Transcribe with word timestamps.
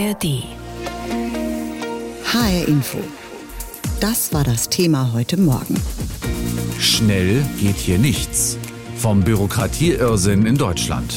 ARD. 0.00 0.44
HR 2.24 2.68
Info. 2.68 2.98
Das 4.00 4.32
war 4.32 4.44
das 4.44 4.70
Thema 4.70 5.12
heute 5.12 5.38
Morgen. 5.38 5.74
Schnell 6.78 7.44
geht 7.58 7.76
hier 7.76 7.98
nichts. 7.98 8.56
Vom 8.96 9.20
Bürokratieirrsinn 9.20 10.46
in 10.46 10.56
Deutschland. 10.56 11.12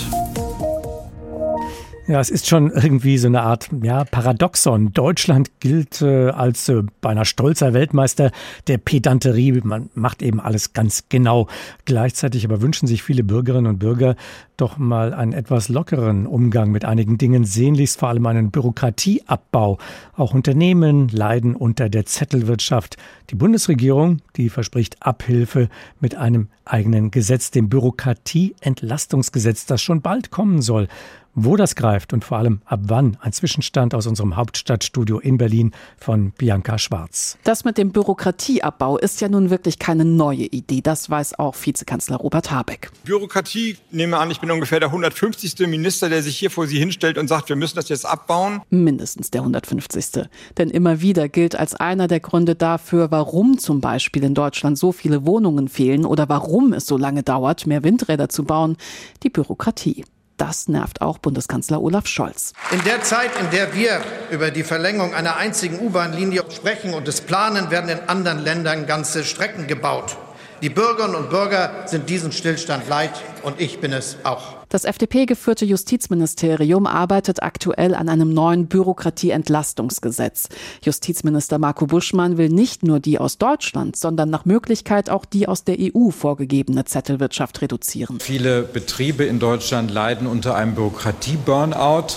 Ja, 2.06 2.20
es 2.20 2.30
ist 2.30 2.50
schon 2.50 2.70
irgendwie 2.70 3.18
so 3.18 3.28
eine 3.28 3.44
Art 3.44 3.70
ja, 3.82 4.04
Paradoxon. 4.04 4.92
Deutschland 4.92 5.62
gilt 5.62 6.02
äh, 6.02 6.32
als 6.32 6.68
äh, 6.68 6.84
beinahe 7.00 7.24
stolzer 7.24 7.74
Weltmeister 7.74 8.32
der 8.68 8.78
Pedanterie. 8.78 9.62
Man 9.64 9.90
macht 9.94 10.22
eben 10.22 10.42
alles 10.42 10.74
ganz 10.74 11.06
genau. 11.08 11.48
Gleichzeitig 11.86 12.44
aber 12.44 12.62
wünschen 12.62 12.88
sich 12.88 13.04
viele 13.04 13.24
Bürgerinnen 13.24 13.68
und 13.68 13.80
Bürger 13.80 14.18
doch 14.58 14.78
mal 14.78 15.14
einen 15.14 15.32
etwas 15.32 15.70
lockeren 15.70 16.28
Umgang 16.28 16.72
mit 16.72 16.84
einigen 16.84 17.18
Dingen, 17.18 17.46
sehnlichst 17.46 17.98
vor 18.00 18.10
allem 18.10 18.26
einen 18.26 18.52
Bürokratieabbau. 18.52 19.78
Auch 20.18 20.34
Unternehmen 20.34 21.08
leiden 21.08 21.56
unter 21.56 21.88
der 21.88 22.06
Zettelwirtschaft. 22.06 22.98
Die 23.30 23.36
Bundesregierung, 23.36 24.22
die 24.36 24.50
verspricht 24.50 24.98
Abhilfe 25.02 25.70
mit 26.02 26.16
einem 26.16 26.50
eigenen 26.66 27.12
Gesetz, 27.12 27.50
dem 27.52 27.70
Bürokratieentlastungsgesetz, 27.70 29.66
das 29.66 29.82
schon 29.82 30.02
bald 30.02 30.32
kommen 30.32 30.62
soll. 30.62 30.90
Wo 31.36 31.56
das 31.56 31.76
greift 31.76 32.14
und 32.14 32.24
vor 32.24 32.38
allem 32.38 32.62
ab 32.66 32.82
wann, 32.84 33.18
ein 33.20 33.34
Zwischenstand 33.34 33.96
aus 33.96 34.06
unserem 34.06 34.36
Hauptstadtstudio 34.36 35.18
in 35.18 35.40
Berlin 35.40 35.72
von 35.98 36.32
Bianca 36.32 36.78
Schwarz. 36.78 37.40
Das 37.44 37.66
mit 37.66 37.80
dem 37.80 37.92
Bürokratieabbau 37.92 39.00
ist 39.00 39.20
ja 39.20 39.30
nun 39.30 39.50
wirklich 39.50 39.80
keine 39.80 40.06
neue 40.06 40.46
Idee. 40.46 40.82
Das 40.82 41.10
weiß 41.10 41.40
auch 41.40 41.56
Vizekanzler 41.56 42.18
Robert 42.18 42.52
Habeck. 42.52 42.92
Bürokratie, 43.04 43.78
nehme 43.90 44.20
an, 44.20 44.30
ich 44.30 44.42
bin 44.42 44.52
ungefähr 44.52 44.80
der 44.80 44.90
150. 44.90 45.58
Minister, 45.68 46.08
der 46.08 46.22
sich 46.22 46.38
hier 46.38 46.52
vor 46.52 46.68
Sie 46.68 46.78
hinstellt 46.78 47.18
und 47.18 47.28
sagt, 47.28 47.50
wir 47.50 47.56
müssen 47.56 47.78
das 47.78 47.90
jetzt 47.90 48.06
abbauen. 48.06 48.62
Mindestens 48.70 49.32
der 49.32 49.42
150. 49.42 50.28
Denn 50.60 50.70
immer 50.70 51.02
wieder 51.02 51.30
gilt 51.30 51.56
als 51.56 51.74
einer 51.74 52.08
der 52.08 52.20
Gründe 52.20 52.54
dafür, 52.54 53.10
warum 53.10 53.58
zum 53.58 53.82
Beispiel 53.82 54.24
in 54.24 54.36
Deutschland 54.36 54.78
so 54.78 54.92
viele 54.92 55.26
Wohnungen 55.26 55.68
fehlen 55.68 56.06
oder 56.06 56.30
warum 56.30 56.74
es 56.74 56.86
so 56.86 56.96
lange 56.96 57.24
dauert, 57.24 57.66
mehr 57.66 57.84
Windräder 57.84 58.30
zu 58.30 58.44
bauen, 58.44 58.78
die 59.24 59.30
Bürokratie. 59.32 60.06
Das 60.38 60.68
nervt 60.68 61.02
auch 61.02 61.20
Bundeskanzler 61.20 61.82
Olaf 61.82 62.08
Scholz. 62.08 62.54
In 62.72 62.84
der 62.84 63.02
Zeit, 63.04 63.32
in 63.40 63.50
der 63.52 63.74
wir 63.74 64.02
über 64.32 64.52
die 64.52 64.64
Verlängerung 64.64 65.14
einer 65.14 65.38
einzigen 65.38 65.80
U-Bahn-Linie 65.80 66.44
sprechen 66.50 66.94
und 66.94 67.08
es 67.08 67.22
planen, 67.22 67.70
werden 67.70 67.90
in 67.90 68.00
anderen 68.08 68.40
Ländern 68.40 68.88
ganze 68.88 69.24
Strecken 69.24 69.68
gebaut. 69.68 70.18
Die 70.62 70.70
Bürgerinnen 70.70 71.16
und 71.16 71.30
Bürger 71.30 71.88
sind 71.88 72.10
diesen 72.10 72.32
Stillstand 72.32 72.88
leid 72.88 73.12
und 73.44 73.60
ich 73.60 73.80
bin 73.80 73.94
es 73.94 74.18
auch. 74.24 74.63
Das 74.74 74.86
FDP-geführte 74.86 75.66
Justizministerium 75.66 76.88
arbeitet 76.88 77.44
aktuell 77.44 77.94
an 77.94 78.10
einem 78.10 78.34
neuen 78.34 78.66
Bürokratieentlastungsgesetz. 78.66 80.50
Justizminister 80.82 81.60
Marco 81.60 81.86
Buschmann 81.86 82.40
will 82.40 82.50
nicht 82.50 82.82
nur 82.82 83.00
die 83.00 83.20
aus 83.20 83.38
Deutschland, 83.38 83.96
sondern 83.96 84.32
nach 84.32 84.46
Möglichkeit 84.46 85.12
auch 85.12 85.26
die 85.26 85.48
aus 85.48 85.64
der 85.64 85.78
EU 85.80 86.10
vorgegebene 86.10 86.86
Zettelwirtschaft 86.86 87.62
reduzieren. 87.62 88.20
Viele 88.20 88.64
Betriebe 88.64 89.26
in 89.26 89.38
Deutschland 89.38 89.92
leiden 89.92 90.26
unter 90.26 90.56
einem 90.56 90.74
Bürokratie-Burnout, 90.74 92.16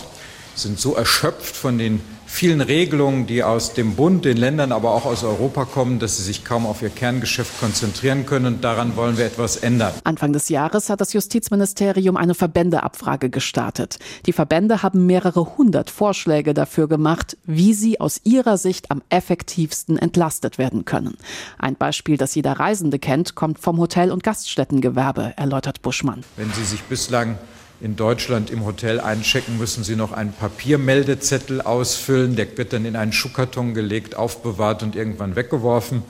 sind 0.55 0.81
so 0.81 0.95
erschöpft 0.95 1.55
von 1.55 1.77
den 1.77 2.01
vielen 2.27 2.61
Regelungen, 2.61 3.27
die 3.27 3.43
aus 3.43 3.73
dem 3.73 3.95
Bund, 3.95 4.25
den 4.25 4.37
Ländern, 4.37 4.73
aber 4.73 4.91
auch 4.91 5.07
aus 5.07 5.25
Europa 5.25 5.65
kommen, 5.65 5.99
dass 5.99 6.19
sie 6.19 6.23
sich 6.25 6.45
kaum 6.45 6.67
auf 6.67 6.83
ihr 6.83 6.91
Kerngeschäft 6.91 7.59
konzentrieren 7.61 8.27
können. 8.27 8.47
Und 8.47 8.65
daran 8.65 8.97
wollen 8.97 9.17
wir 9.17 9.25
etwas 9.25 9.57
ändern. 9.57 9.93
Anfang 10.05 10.33
des 10.33 10.49
Jahres 10.49 10.91
hat 10.91 11.01
das 11.01 11.13
Justizministerium 11.13 12.17
eine 12.17 12.35
Verbändeabfrage 12.35 13.31
gestartet. 13.31 13.99
Die 14.27 14.33
Verbände 14.33 14.83
haben 14.83 15.07
mehrere 15.07 15.57
hundert 15.57 15.91
Vorschläge 15.91 16.53
dafür 16.53 16.89
gemacht, 16.89 17.37
wie 17.45 17.73
sie 17.73 18.01
aus 18.01 18.21
ihrer 18.25 18.59
Sicht 18.59 18.91
am 18.91 19.03
effektivsten 19.09 19.99
entlastet 19.99 20.59
werden 20.59 20.85
können. 20.85 21.17
Ein 21.59 21.77
Beispiel, 21.77 22.17
das 22.17 22.35
jeder 22.35 22.53
Reisende 22.53 22.99
kennt, 22.99 23.35
kommt 23.35 23.59
vom 23.59 23.79
Hotel- 23.79 24.11
und 24.11 24.23
Gaststättengewerbe, 24.23 25.35
erläutert 25.37 25.83
Buschmann. 25.83 26.25
Wenn 26.37 26.53
Sie 26.53 26.65
sich 26.65 26.83
bislang 26.83 27.39
in 27.81 27.97
Deutschland 27.97 28.51
im 28.51 28.65
Hotel 28.65 29.01
einchecken, 29.01 29.59
müssen 29.59 29.85
Sie 29.85 29.97
noch 29.97 30.13
einen 30.13 30.33
Papiermeldezettel 30.33 31.61
ausfüllen. 31.61 32.37
Der 32.37 32.57
wird 32.57 32.73
dann 32.73 32.85
in 32.85 32.97
einen 32.97 33.13
Schuhkarton 33.13 33.75
gelegt, 33.75 34.17
aufbewahrt 34.17 34.83
und 34.83 34.97
irgendwann 34.97 35.37
weggeworfen. 35.37 36.03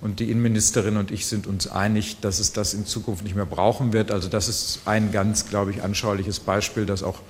Und 0.00 0.20
die 0.20 0.30
Innenministerin 0.30 0.96
und 0.96 1.10
ich 1.10 1.26
sind 1.26 1.46
uns 1.46 1.66
einig, 1.66 2.20
dass 2.20 2.38
es 2.38 2.52
das 2.52 2.74
in 2.74 2.84
Zukunft 2.84 3.24
nicht 3.24 3.36
mehr 3.36 3.46
brauchen 3.46 3.92
wird. 3.92 4.10
Also 4.10 4.28
das 4.28 4.48
ist 4.48 4.80
ein 4.84 5.12
ganz, 5.12 5.48
glaube 5.48 5.70
ich, 5.70 5.82
anschauliches 5.82 6.40
Beispiel, 6.40 6.84
dass 6.84 7.02
auch 7.02 7.20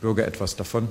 Bürger 0.00 0.26
etwas 0.26 0.56
davon 0.56 0.88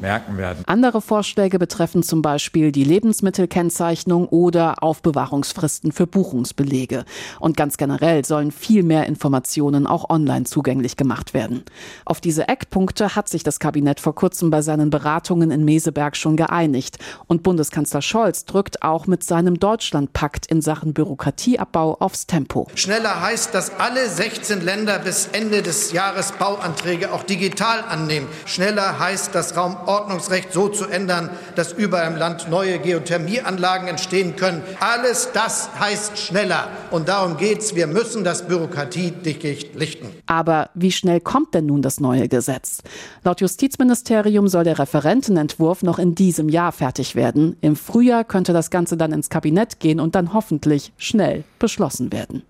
merken 0.00 0.36
werden. 0.36 0.64
Andere 0.66 1.00
Vorschläge 1.00 1.58
betreffen 1.58 2.02
zum 2.02 2.22
Beispiel 2.22 2.72
die 2.72 2.84
Lebensmittelkennzeichnung 2.84 4.28
oder 4.28 4.82
Aufbewahrungsfristen 4.82 5.92
für 5.92 6.06
Buchungsbelege. 6.06 7.04
Und 7.40 7.56
ganz 7.56 7.76
generell 7.76 8.24
sollen 8.24 8.50
viel 8.50 8.82
mehr 8.82 9.06
Informationen 9.06 9.86
auch 9.86 10.10
online 10.10 10.44
zugänglich 10.44 10.96
gemacht 10.96 11.34
werden. 11.34 11.64
Auf 12.04 12.20
diese 12.20 12.48
Eckpunkte 12.48 13.16
hat 13.16 13.28
sich 13.28 13.42
das 13.42 13.58
Kabinett 13.58 14.00
vor 14.00 14.14
kurzem 14.14 14.50
bei 14.50 14.62
seinen 14.62 14.90
Beratungen 14.90 15.50
in 15.50 15.64
Meseberg 15.64 16.16
schon 16.16 16.36
geeinigt. 16.36 16.98
Und 17.26 17.42
Bundeskanzler 17.42 18.02
Scholz 18.02 18.44
drückt 18.44 18.82
auch 18.82 19.06
mit 19.06 19.24
seinem 19.24 19.58
Deutschlandpakt 19.58 20.46
in 20.46 20.60
Sachen 20.60 20.94
Bürokratieabbau 20.94 21.96
aufs 22.00 22.26
Tempo. 22.26 22.68
Schneller 22.74 23.20
heißt, 23.20 23.54
dass 23.54 23.78
alle 23.78 24.08
16 24.08 24.60
Länder 24.60 24.98
bis 24.98 25.28
Ende 25.32 25.62
des 25.62 25.92
Jahres 25.92 26.32
Bauanträge 26.32 27.12
auch 27.12 27.22
digital 27.22 27.82
annehmen. 27.88 28.26
Schneller 28.46 28.98
heißt, 28.98 29.34
dass 29.34 29.56
Raum 29.56 29.76
Ordnungsrecht 29.86 30.52
so 30.52 30.68
zu 30.68 30.86
ändern, 30.86 31.30
dass 31.56 31.72
überall 31.72 32.10
im 32.10 32.16
Land 32.16 32.48
neue 32.50 32.78
Geothermieanlagen 32.78 33.88
entstehen 33.88 34.36
können. 34.36 34.62
Alles 34.80 35.30
das 35.32 35.70
heißt 35.78 36.18
schneller. 36.18 36.68
Und 36.90 37.08
darum 37.08 37.36
geht 37.36 37.60
es. 37.60 37.74
Wir 37.74 37.86
müssen 37.86 38.24
das 38.24 38.46
Bürokratiedickicht 38.46 39.74
lichten. 39.74 40.08
Aber 40.26 40.70
wie 40.74 40.92
schnell 40.92 41.20
kommt 41.20 41.54
denn 41.54 41.66
nun 41.66 41.82
das 41.82 42.00
neue 42.00 42.28
Gesetz? 42.28 42.82
Laut 43.22 43.40
Justizministerium 43.40 44.48
soll 44.48 44.64
der 44.64 44.78
Referentenentwurf 44.78 45.82
noch 45.82 45.98
in 45.98 46.14
diesem 46.14 46.48
Jahr 46.48 46.72
fertig 46.72 47.14
werden. 47.14 47.56
Im 47.60 47.76
Frühjahr 47.76 48.24
könnte 48.24 48.52
das 48.52 48.70
Ganze 48.70 48.96
dann 48.96 49.12
ins 49.12 49.30
Kabinett 49.30 49.80
gehen 49.80 50.00
und 50.00 50.14
dann 50.14 50.32
hoffentlich 50.32 50.92
schnell 50.96 51.44
beschlossen 51.58 52.12
werden. 52.12 52.42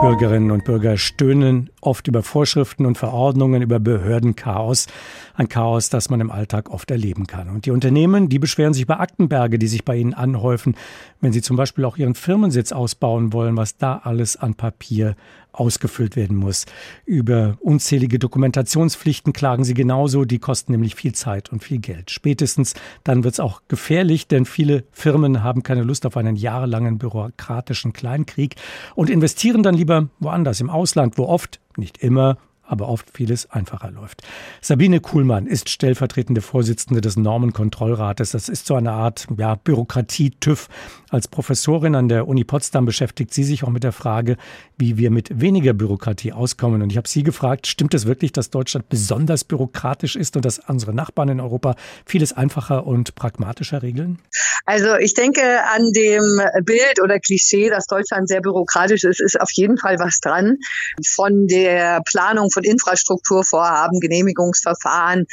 Bürgerinnen 0.00 0.50
und 0.50 0.64
Bürger 0.64 0.96
stöhnen 0.96 1.70
oft 1.82 2.08
über 2.08 2.22
Vorschriften 2.22 2.86
und 2.86 2.96
Verordnungen, 2.96 3.60
über 3.60 3.78
Behördenchaos. 3.78 4.86
Ein 5.34 5.48
Chaos, 5.48 5.90
das 5.90 6.08
man 6.08 6.20
im 6.20 6.30
Alltag 6.30 6.70
oft 6.70 6.90
erleben 6.90 7.26
kann. 7.26 7.50
Und 7.50 7.66
die 7.66 7.70
Unternehmen, 7.70 8.28
die 8.28 8.38
beschweren 8.38 8.72
sich 8.72 8.84
über 8.84 9.00
Aktenberge, 9.00 9.58
die 9.58 9.66
sich 9.66 9.84
bei 9.84 9.96
ihnen 9.96 10.14
anhäufen, 10.14 10.76
wenn 11.20 11.32
sie 11.32 11.42
zum 11.42 11.56
Beispiel 11.56 11.84
auch 11.84 11.96
ihren 11.96 12.14
Firmensitz 12.14 12.72
ausbauen 12.72 13.32
wollen, 13.32 13.56
was 13.56 13.76
da 13.76 14.00
alles 14.04 14.36
an 14.36 14.54
Papier 14.54 15.16
ausgefüllt 15.52 16.16
werden 16.16 16.36
muss. 16.36 16.66
Über 17.04 17.56
unzählige 17.60 18.18
Dokumentationspflichten 18.18 19.32
klagen 19.32 19.64
sie 19.64 19.74
genauso, 19.74 20.24
die 20.24 20.38
kosten 20.38 20.72
nämlich 20.72 20.94
viel 20.94 21.12
Zeit 21.12 21.52
und 21.52 21.62
viel 21.62 21.78
Geld. 21.78 22.10
Spätestens 22.10 22.74
dann 23.04 23.24
wird 23.24 23.34
es 23.34 23.40
auch 23.40 23.62
gefährlich, 23.68 24.26
denn 24.26 24.44
viele 24.46 24.84
Firmen 24.92 25.42
haben 25.42 25.62
keine 25.62 25.82
Lust 25.82 26.06
auf 26.06 26.16
einen 26.16 26.36
jahrelangen 26.36 26.98
bürokratischen 26.98 27.92
Kleinkrieg 27.92 28.56
und 28.94 29.10
investieren 29.10 29.62
dann 29.62 29.74
lieber 29.74 30.08
woanders, 30.20 30.60
im 30.60 30.70
Ausland, 30.70 31.18
wo 31.18 31.26
oft, 31.26 31.60
nicht 31.78 31.98
immer, 31.98 32.38
aber 32.72 32.88
oft 32.88 33.10
vieles 33.12 33.50
einfacher 33.50 33.90
läuft. 33.90 34.22
Sabine 34.62 35.00
Kuhlmann 35.00 35.46
ist 35.46 35.68
stellvertretende 35.68 36.40
Vorsitzende 36.40 37.02
des 37.02 37.16
Normenkontrollrates. 37.16 38.30
Das 38.30 38.48
ist 38.48 38.64
so 38.64 38.74
eine 38.74 38.92
Art 38.92 39.26
ja, 39.36 39.56
Bürokratie-TÜV. 39.56 40.68
Als 41.10 41.28
Professorin 41.28 41.94
an 41.94 42.08
der 42.08 42.26
Uni 42.26 42.44
Potsdam 42.44 42.86
beschäftigt 42.86 43.34
sie 43.34 43.44
sich 43.44 43.62
auch 43.62 43.68
mit 43.68 43.84
der 43.84 43.92
Frage, 43.92 44.38
wie 44.78 44.96
wir 44.96 45.10
mit 45.10 45.38
weniger 45.38 45.74
Bürokratie 45.74 46.32
auskommen. 46.32 46.80
Und 46.80 46.90
ich 46.90 46.96
habe 46.96 47.06
sie 47.06 47.22
gefragt, 47.22 47.66
stimmt 47.66 47.92
es 47.92 48.06
wirklich, 48.06 48.32
dass 48.32 48.48
Deutschland 48.48 48.88
besonders 48.88 49.44
bürokratisch 49.44 50.16
ist 50.16 50.34
und 50.36 50.46
dass 50.46 50.58
unsere 50.58 50.94
Nachbarn 50.94 51.28
in 51.28 51.40
Europa 51.40 51.74
vieles 52.06 52.32
einfacher 52.32 52.86
und 52.86 53.14
pragmatischer 53.14 53.82
regeln? 53.82 54.18
Also 54.64 54.96
ich 54.96 55.12
denke 55.12 55.42
an 55.74 55.90
dem 55.92 56.40
Bild 56.64 57.02
oder 57.02 57.18
Klischee, 57.18 57.68
dass 57.68 57.86
Deutschland 57.86 58.28
sehr 58.28 58.40
bürokratisch 58.40 59.04
ist, 59.04 59.20
ist 59.20 59.38
auf 59.38 59.50
jeden 59.52 59.76
Fall 59.76 59.98
was 59.98 60.20
dran. 60.20 60.56
Von 61.04 61.46
der 61.46 62.00
Planung 62.06 62.50
von 62.50 62.61
Infrastrukturvorhaben, 62.64 64.00
Genehmigungsverfahren, 64.00 65.26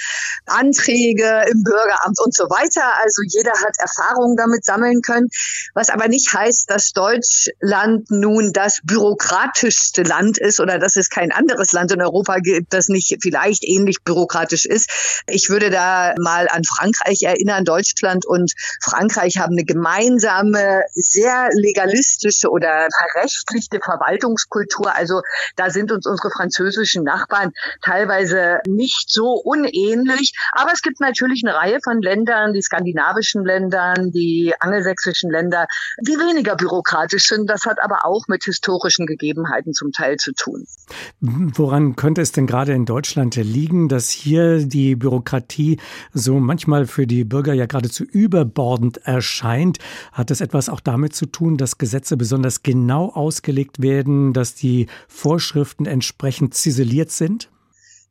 Anträge 0.45 1.43
im 1.51 1.63
Bürgeramt 1.63 2.19
und 2.23 2.35
so 2.35 2.45
weiter. 2.45 2.93
Also 3.01 3.21
jeder 3.27 3.51
hat 3.51 3.75
Erfahrungen 3.79 4.35
damit 4.35 4.65
sammeln 4.65 5.01
können. 5.01 5.29
Was 5.73 5.89
aber 5.89 6.07
nicht 6.07 6.33
heißt, 6.33 6.69
dass 6.69 6.91
Deutschland 6.91 8.09
nun 8.09 8.51
das 8.53 8.79
bürokratischste 8.83 10.03
Land 10.03 10.37
ist 10.37 10.59
oder 10.59 10.79
dass 10.79 10.95
es 10.95 11.09
kein 11.09 11.31
anderes 11.31 11.71
Land 11.71 11.91
in 11.91 12.01
Europa 12.01 12.37
gibt, 12.39 12.73
das 12.73 12.87
nicht 12.89 13.17
vielleicht 13.21 13.63
ähnlich 13.63 14.03
bürokratisch 14.03 14.65
ist. 14.65 14.89
Ich 15.27 15.49
würde 15.49 15.69
da 15.69 16.13
mal 16.19 16.47
an 16.49 16.63
Frankreich 16.63 17.23
erinnern. 17.23 17.65
Deutschland 17.65 18.25
und 18.25 18.53
Frankreich 18.81 19.37
haben 19.37 19.53
eine 19.53 19.65
gemeinsame, 19.65 20.83
sehr 20.93 21.49
legalistische 21.53 22.49
oder 22.49 22.87
verrechtlichte 23.13 23.79
Verwaltungskultur. 23.83 24.93
Also 24.95 25.21
da 25.55 25.69
sind 25.69 25.91
uns 25.91 26.05
unsere 26.05 26.29
französischen 26.31 27.03
Nachbarn 27.09 27.51
teilweise 27.81 28.59
nicht 28.67 29.09
so 29.09 29.33
unähnlich. 29.33 30.33
Aber 30.53 30.71
es 30.73 30.81
gibt 30.81 30.99
natürlich 30.99 31.43
eine 31.45 31.55
Reihe 31.55 31.79
von 31.83 32.01
Ländern, 32.01 32.53
die 32.53 32.61
skandinavischen 32.61 33.43
Ländern, 33.43 34.11
die 34.11 34.53
angelsächsischen 34.59 35.31
Länder, 35.31 35.65
die 36.01 36.13
weniger 36.13 36.55
bürokratisch 36.55 37.27
sind. 37.27 37.49
Das 37.49 37.65
hat 37.65 37.81
aber 37.81 38.05
auch 38.05 38.27
mit 38.27 38.43
historischen 38.43 39.05
Gegebenheiten 39.05 39.73
zum 39.73 39.91
Teil 39.91 40.17
zu 40.17 40.33
tun. 40.33 40.65
Woran 41.21 41.95
könnte 41.95 42.21
es 42.21 42.31
denn 42.31 42.47
gerade 42.47 42.73
in 42.73 42.85
Deutschland 42.85 43.35
liegen, 43.35 43.89
dass 43.89 44.09
hier 44.09 44.65
die 44.65 44.95
Bürokratie 44.95 45.79
so 46.13 46.39
manchmal 46.39 46.85
für 46.85 47.07
die 47.07 47.23
Bürger 47.23 47.53
ja 47.53 47.65
geradezu 47.65 48.03
überbordend 48.03 48.97
erscheint? 49.05 49.79
Hat 50.11 50.29
das 50.29 50.41
etwas 50.41 50.69
auch 50.69 50.79
damit 50.79 51.15
zu 51.15 51.25
tun, 51.25 51.57
dass 51.57 51.77
Gesetze 51.77 52.17
besonders 52.17 52.63
genau 52.63 53.09
ausgelegt 53.09 53.81
werden, 53.81 54.33
dass 54.33 54.55
die 54.55 54.87
Vorschriften 55.07 55.85
entsprechend 55.85 56.53
ziseliert 56.53 56.98
sind? 57.07 57.49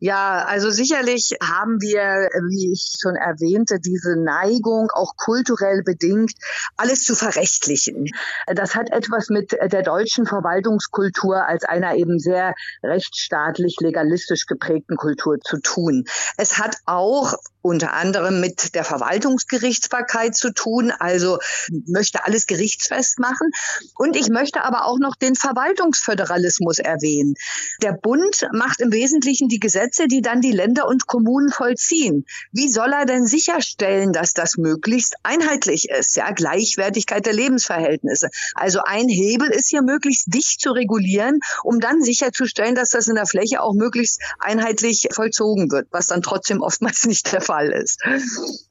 Ja, 0.01 0.45
also 0.47 0.71
sicherlich 0.71 1.33
haben 1.43 1.81
wir, 1.81 2.29
wie 2.49 2.73
ich 2.73 2.95
schon 3.01 3.17
erwähnte, 3.17 3.81
diese 3.81 4.15
Neigung, 4.17 4.91
auch 4.95 5.17
kulturell 5.17 5.83
bedingt, 5.83 6.33
alles 6.77 7.03
zu 7.03 7.17
verrechtlichen. 7.17 8.07
Das 8.47 8.77
hat 8.77 8.93
etwas 8.93 9.29
mit 9.29 9.53
der 9.53 9.83
deutschen 9.83 10.25
Verwaltungskultur 10.25 11.45
als 11.45 11.65
einer 11.65 11.97
eben 11.97 12.21
sehr 12.21 12.55
rechtsstaatlich, 12.85 13.77
legalistisch 13.81 14.47
geprägten 14.47 14.97
Kultur 14.97 15.41
zu 15.41 15.59
tun. 15.61 16.05
Es 16.37 16.59
hat 16.59 16.77
auch 16.87 17.35
unter 17.63 17.93
anderem 17.93 18.41
mit 18.41 18.75
der 18.75 18.85
Verwaltungsgerichtsbarkeit 18.85 20.37
zu 20.37 20.53
tun, 20.53 20.93
also 20.99 21.39
möchte 21.87 22.25
alles 22.25 22.47
gerichtsfest 22.47 23.19
machen. 23.19 23.51
Und 23.97 24.17
ich 24.17 24.29
möchte 24.29 24.63
aber 24.63 24.87
auch 24.87 24.99
noch 24.99 25.17
den 25.17 25.35
Verwaltungsföderalismus 25.35 26.79
erwähnen. 26.79 27.35
Der 27.83 27.93
Bund 27.93 28.49
macht 28.53 28.81
im 28.81 28.93
Wesentlichen 28.93 29.49
die 29.49 29.61
Gesetze, 29.61 30.07
die 30.07 30.23
dann 30.23 30.41
die 30.41 30.53
Länder 30.53 30.87
und 30.87 31.07
Kommunen 31.07 31.51
vollziehen. 31.51 32.25
Wie 32.53 32.69
soll 32.69 32.93
er 32.93 33.07
denn 33.07 33.27
sicherstellen, 33.27 34.13
dass 34.13 34.35
das 34.35 34.57
möglichst 34.57 35.17
einheitlich 35.23 35.89
ist? 35.89 36.17
Ja, 36.17 36.31
Gleichwertigkeit 36.31 37.27
der 37.27 37.33
Lebensverhältnisse. 37.33 38.29
Also 38.55 38.81
ein 38.85 39.09
Hebel 39.09 39.49
ist 39.51 39.69
hier 39.69 39.83
möglichst 39.83 40.33
dicht 40.33 40.61
zu 40.61 40.71
regulieren, 40.71 41.41
um 41.63 41.81
dann 41.81 42.03
sicherzustellen, 42.03 42.75
dass 42.75 42.91
das 42.91 43.09
in 43.09 43.17
der 43.17 43.27
Fläche 43.27 43.61
auch 43.63 43.75
möglichst 43.75 44.23
einheitlich 44.39 45.09
vollzogen 45.13 45.71
wird, 45.71 45.89
was 45.91 46.07
dann 46.07 46.23
trotzdem 46.23 46.63
oftmals 46.63 47.05
nicht 47.07 47.33
der 47.33 47.41
Fall 47.49 47.71
ist. 47.71 48.03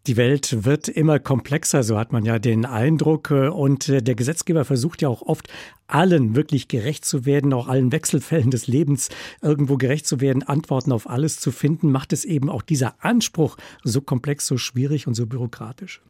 Die 0.06 0.18
Welt 0.18 0.64
wird 0.64 0.88
immer 0.88 1.18
komplexer, 1.18 1.82
so 1.82 1.98
hat 1.98 2.14
man 2.14 2.26
ja 2.26 2.38
den 2.38 2.64
Eindruck. 2.64 3.32
Und 3.32 3.90
äh, 3.90 4.04
der 4.04 4.14
Gesetzgeber 4.14 4.66
versucht 4.66 5.02
ja 5.02 5.10
auch 5.10 5.24
oft, 5.24 5.48
allen 5.88 6.36
wirklich 6.36 6.68
gerecht 6.68 7.04
zu 7.04 7.26
werden, 7.26 7.54
auch 7.54 7.68
allen 7.68 7.92
Wechselfällen 7.92 8.52
des 8.52 8.68
Lebens 8.68 9.10
irgendwo 9.42 9.78
gerecht 9.78 10.06
zu 10.06 10.22
werden, 10.22 10.44
Antworten 10.44 10.92
auf 10.92 11.10
alles 11.10 11.40
zu 11.40 11.52
finden, 11.52 11.92
macht 11.92 12.14
es 12.14 12.24
eben 12.24 12.52
auch 12.52 12.62
dieser 12.62 13.04
Anspruch 13.04 13.58
so 13.84 14.02
komplex, 14.02 14.46
so 14.46 14.58
schwierig 14.58 15.08
und 15.08 15.16
so 15.16 15.26
bürokratisch. 15.26 16.02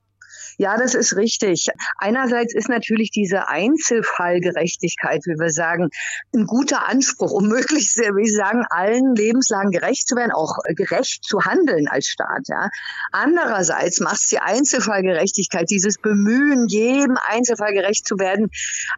Ja, 0.59 0.75
das 0.75 0.95
ist 0.95 1.15
richtig. 1.15 1.68
Einerseits 2.00 2.56
ist 2.56 2.68
natürlich 2.68 3.12
diese 3.12 3.48
Einzelfallgerechtigkeit, 3.48 5.21
wie 5.25 5.39
wir 5.39 5.51
sagen, 5.51 5.89
ein 6.33 6.48
guter 6.48 6.88
Anspruch, 6.88 7.31
um 7.31 7.48
möglichst, 7.48 7.98
wie 7.98 8.25
Sie 8.25 8.36
sagen, 8.36 8.65
allen 8.69 9.13
Lebenslagen 9.13 9.69
gerecht 9.69 10.07
zu 10.07 10.15
werden, 10.15 10.31
auch 10.31 10.57
gerecht 10.75 11.24
zu 11.24 11.42
handeln 11.42 11.88
als 11.88 12.07
Staat. 12.07 12.48
Ja. 12.48 12.69
Andererseits 13.12 14.00
macht 14.00 14.31
die 14.31 14.39
Einzelfallgerechtigkeit, 14.39 15.69
dieses 15.69 16.00
Bemühen, 16.00 16.65
jedem 16.68 17.18
Einzelfall 17.27 17.74
gerecht 17.74 18.07
zu 18.07 18.18
werden, 18.18 18.50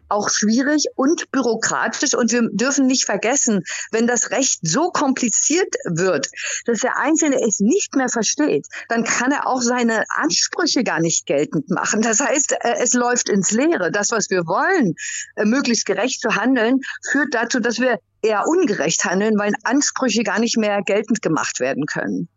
auch 0.08 0.30
schwierig 0.30 0.86
und 0.94 1.30
bürokratisch. 1.30 2.14
Und 2.14 2.32
wir 2.32 2.48
dürfen 2.52 2.86
nicht 2.86 3.04
vergessen, 3.04 3.64
wenn 3.92 4.06
das 4.06 4.30
Recht 4.30 4.60
so 4.62 4.90
kompliziert 4.90 5.74
wird, 5.84 6.28
dass 6.64 6.80
der 6.80 6.96
Einzelne 6.96 7.36
es 7.46 7.60
nicht 7.60 7.96
mehr 7.96 8.08
versteht, 8.08 8.66
dann 8.88 9.04
kann 9.04 9.30
er 9.30 9.46
auch 9.46 9.60
seine 9.60 10.04
Ansprüche 10.08 10.84
gar 10.84 11.00
nicht 11.00 11.26
gelten 11.26 11.49
geltend 11.50 11.70
machen. 11.70 12.02
Das 12.02 12.20
heißt, 12.20 12.52
äh, 12.52 12.74
es 12.82 12.92
läuft 12.94 13.28
ins 13.28 13.50
Leere. 13.50 13.90
Das, 13.90 14.10
was 14.10 14.30
wir 14.30 14.46
wollen, 14.46 14.94
äh, 15.36 15.44
möglichst 15.44 15.86
gerecht 15.86 16.20
zu 16.20 16.36
handeln, 16.36 16.80
führt 17.10 17.34
dazu, 17.34 17.60
dass 17.60 17.78
wir 17.78 17.98
eher 18.22 18.46
ungerecht 18.46 19.04
handeln, 19.04 19.38
weil 19.38 19.52
Ansprüche 19.64 20.22
gar 20.22 20.38
nicht 20.38 20.56
mehr 20.56 20.82
geltend 20.82 21.22
gemacht 21.22 21.60
werden 21.60 21.86
können. 21.86 22.28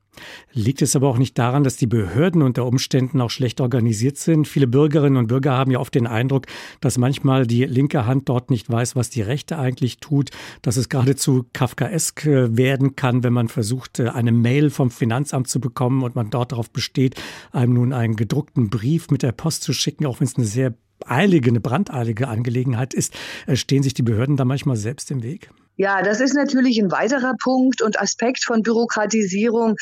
Liegt 0.51 0.81
es 0.81 0.95
aber 0.95 1.07
auch 1.07 1.17
nicht 1.17 1.37
daran, 1.37 1.63
dass 1.63 1.77
die 1.77 1.87
Behörden 1.87 2.41
unter 2.41 2.65
Umständen 2.65 3.21
auch 3.21 3.29
schlecht 3.29 3.61
organisiert 3.61 4.17
sind? 4.17 4.47
Viele 4.47 4.67
Bürgerinnen 4.67 5.17
und 5.17 5.27
Bürger 5.27 5.53
haben 5.53 5.71
ja 5.71 5.79
oft 5.79 5.95
den 5.95 6.07
Eindruck, 6.07 6.45
dass 6.81 6.97
manchmal 6.97 7.47
die 7.47 7.65
linke 7.65 8.05
Hand 8.05 8.29
dort 8.29 8.49
nicht 8.49 8.69
weiß, 8.69 8.95
was 8.95 9.09
die 9.09 9.21
rechte 9.21 9.57
eigentlich 9.57 9.97
tut, 9.97 10.29
dass 10.61 10.77
es 10.77 10.89
geradezu 10.89 11.45
kafkaesk 11.53 12.25
äh, 12.25 12.55
werden 12.55 12.95
kann, 12.95 13.23
wenn 13.23 13.33
man 13.33 13.47
versucht, 13.47 13.99
äh, 13.99 14.09
eine 14.09 14.31
Mail 14.31 14.69
vom 14.69 14.91
Finanzamt 14.91 15.47
zu 15.47 15.59
bekommen 15.59 16.03
und 16.03 16.15
man 16.15 16.29
dort 16.29 16.51
darauf 16.51 16.69
besteht, 16.69 17.15
einem 17.51 17.73
nun 17.73 17.93
einen 17.93 18.15
gedruckten 18.15 18.69
Brief 18.69 19.09
mit 19.09 19.23
der 19.23 19.31
Post 19.31 19.63
zu 19.63 19.73
schicken, 19.73 20.05
auch 20.05 20.19
wenn 20.19 20.27
es 20.27 20.35
eine 20.35 20.45
sehr 20.45 20.73
eilige, 21.05 21.49
eine 21.49 21.59
brandeilige 21.59 22.27
Angelegenheit 22.27 22.93
ist. 22.93 23.13
Äh, 23.47 23.55
stehen 23.55 23.83
sich 23.83 23.93
die 23.93 24.03
Behörden 24.03 24.37
da 24.37 24.45
manchmal 24.45 24.77
selbst 24.77 25.11
im 25.11 25.23
Weg? 25.23 25.49
Ja, 25.75 26.03
das 26.03 26.19
ist 26.19 26.35
natürlich 26.35 26.77
ein 26.79 26.91
weiterer 26.91 27.33
Punkt 27.41 27.81
und 27.81 27.99
Aspekt 27.99 28.43
von 28.45 28.61
Bürokratisierung, 28.61 29.75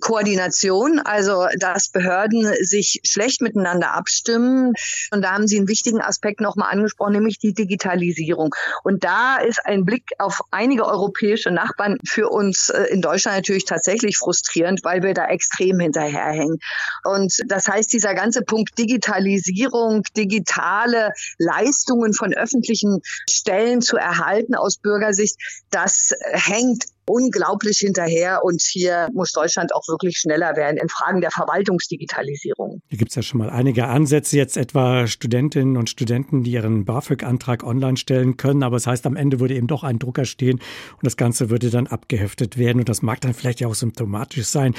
Koordination, 0.00 1.00
also 1.00 1.46
dass 1.58 1.88
Behörden 1.88 2.46
sich 2.64 3.00
schlecht 3.04 3.40
miteinander 3.42 3.92
abstimmen. 3.92 4.74
Und 5.10 5.22
da 5.22 5.32
haben 5.32 5.48
Sie 5.48 5.58
einen 5.58 5.68
wichtigen 5.68 6.00
Aspekt 6.00 6.40
nochmal 6.40 6.70
angesprochen, 6.70 7.14
nämlich 7.14 7.38
die 7.38 7.54
Digitalisierung. 7.54 8.54
Und 8.84 9.02
da 9.02 9.38
ist 9.38 9.66
ein 9.66 9.84
Blick 9.84 10.04
auf 10.18 10.40
einige 10.52 10.86
europäische 10.86 11.50
Nachbarn 11.50 11.98
für 12.06 12.28
uns 12.28 12.68
äh, 12.68 12.84
in 12.84 13.02
Deutschland 13.02 13.36
natürlich 13.36 13.64
tatsächlich 13.64 14.18
frustrierend, 14.18 14.84
weil 14.84 15.02
wir 15.02 15.12
da 15.12 15.26
extrem 15.26 15.80
hinterherhängen. 15.80 16.58
Und 17.02 17.36
das 17.46 17.66
heißt, 17.66 17.92
dieser 17.92 18.14
ganze 18.14 18.42
Punkt 18.42 18.78
Digitalisierung, 18.78 20.04
digitale 20.16 21.10
Leistungen 21.38 22.12
von 22.12 22.32
öffentlichen 22.32 23.00
Stellen 23.28 23.80
zu 23.80 23.96
erhalten 23.96 24.54
aus 24.54 24.78
Bürgersicht, 24.78 25.31
das 25.70 26.14
hängt 26.32 26.84
unglaublich 27.06 27.78
hinterher 27.78 28.40
und 28.44 28.60
hier 28.62 29.08
muss 29.12 29.32
Deutschland 29.32 29.74
auch 29.74 29.86
wirklich 29.88 30.18
schneller 30.18 30.54
werden 30.56 30.76
in 30.76 30.88
Fragen 30.88 31.20
der 31.20 31.30
Verwaltungsdigitalisierung. 31.30 32.82
Hier 32.88 32.98
gibt 32.98 33.10
es 33.10 33.16
ja 33.16 33.22
schon 33.22 33.38
mal 33.38 33.50
einige 33.50 33.86
Ansätze, 33.86 34.36
jetzt 34.36 34.56
etwa 34.56 35.06
Studentinnen 35.06 35.76
und 35.76 35.90
Studenten, 35.90 36.42
die 36.42 36.52
ihren 36.52 36.84
BAföG-Antrag 36.84 37.64
online 37.64 37.96
stellen 37.96 38.36
können, 38.36 38.62
aber 38.62 38.76
es 38.76 38.82
das 38.82 38.90
heißt, 38.90 39.06
am 39.06 39.14
Ende 39.14 39.38
würde 39.38 39.54
eben 39.54 39.68
doch 39.68 39.84
ein 39.84 40.00
Drucker 40.00 40.24
stehen 40.24 40.58
und 40.58 41.04
das 41.04 41.16
Ganze 41.16 41.50
würde 41.50 41.70
dann 41.70 41.86
abgeheftet 41.86 42.58
werden 42.58 42.80
und 42.80 42.88
das 42.88 43.00
mag 43.00 43.20
dann 43.20 43.32
vielleicht 43.32 43.60
ja 43.60 43.68
auch 43.68 43.74
symptomatisch 43.74 44.46
sein. 44.46 44.74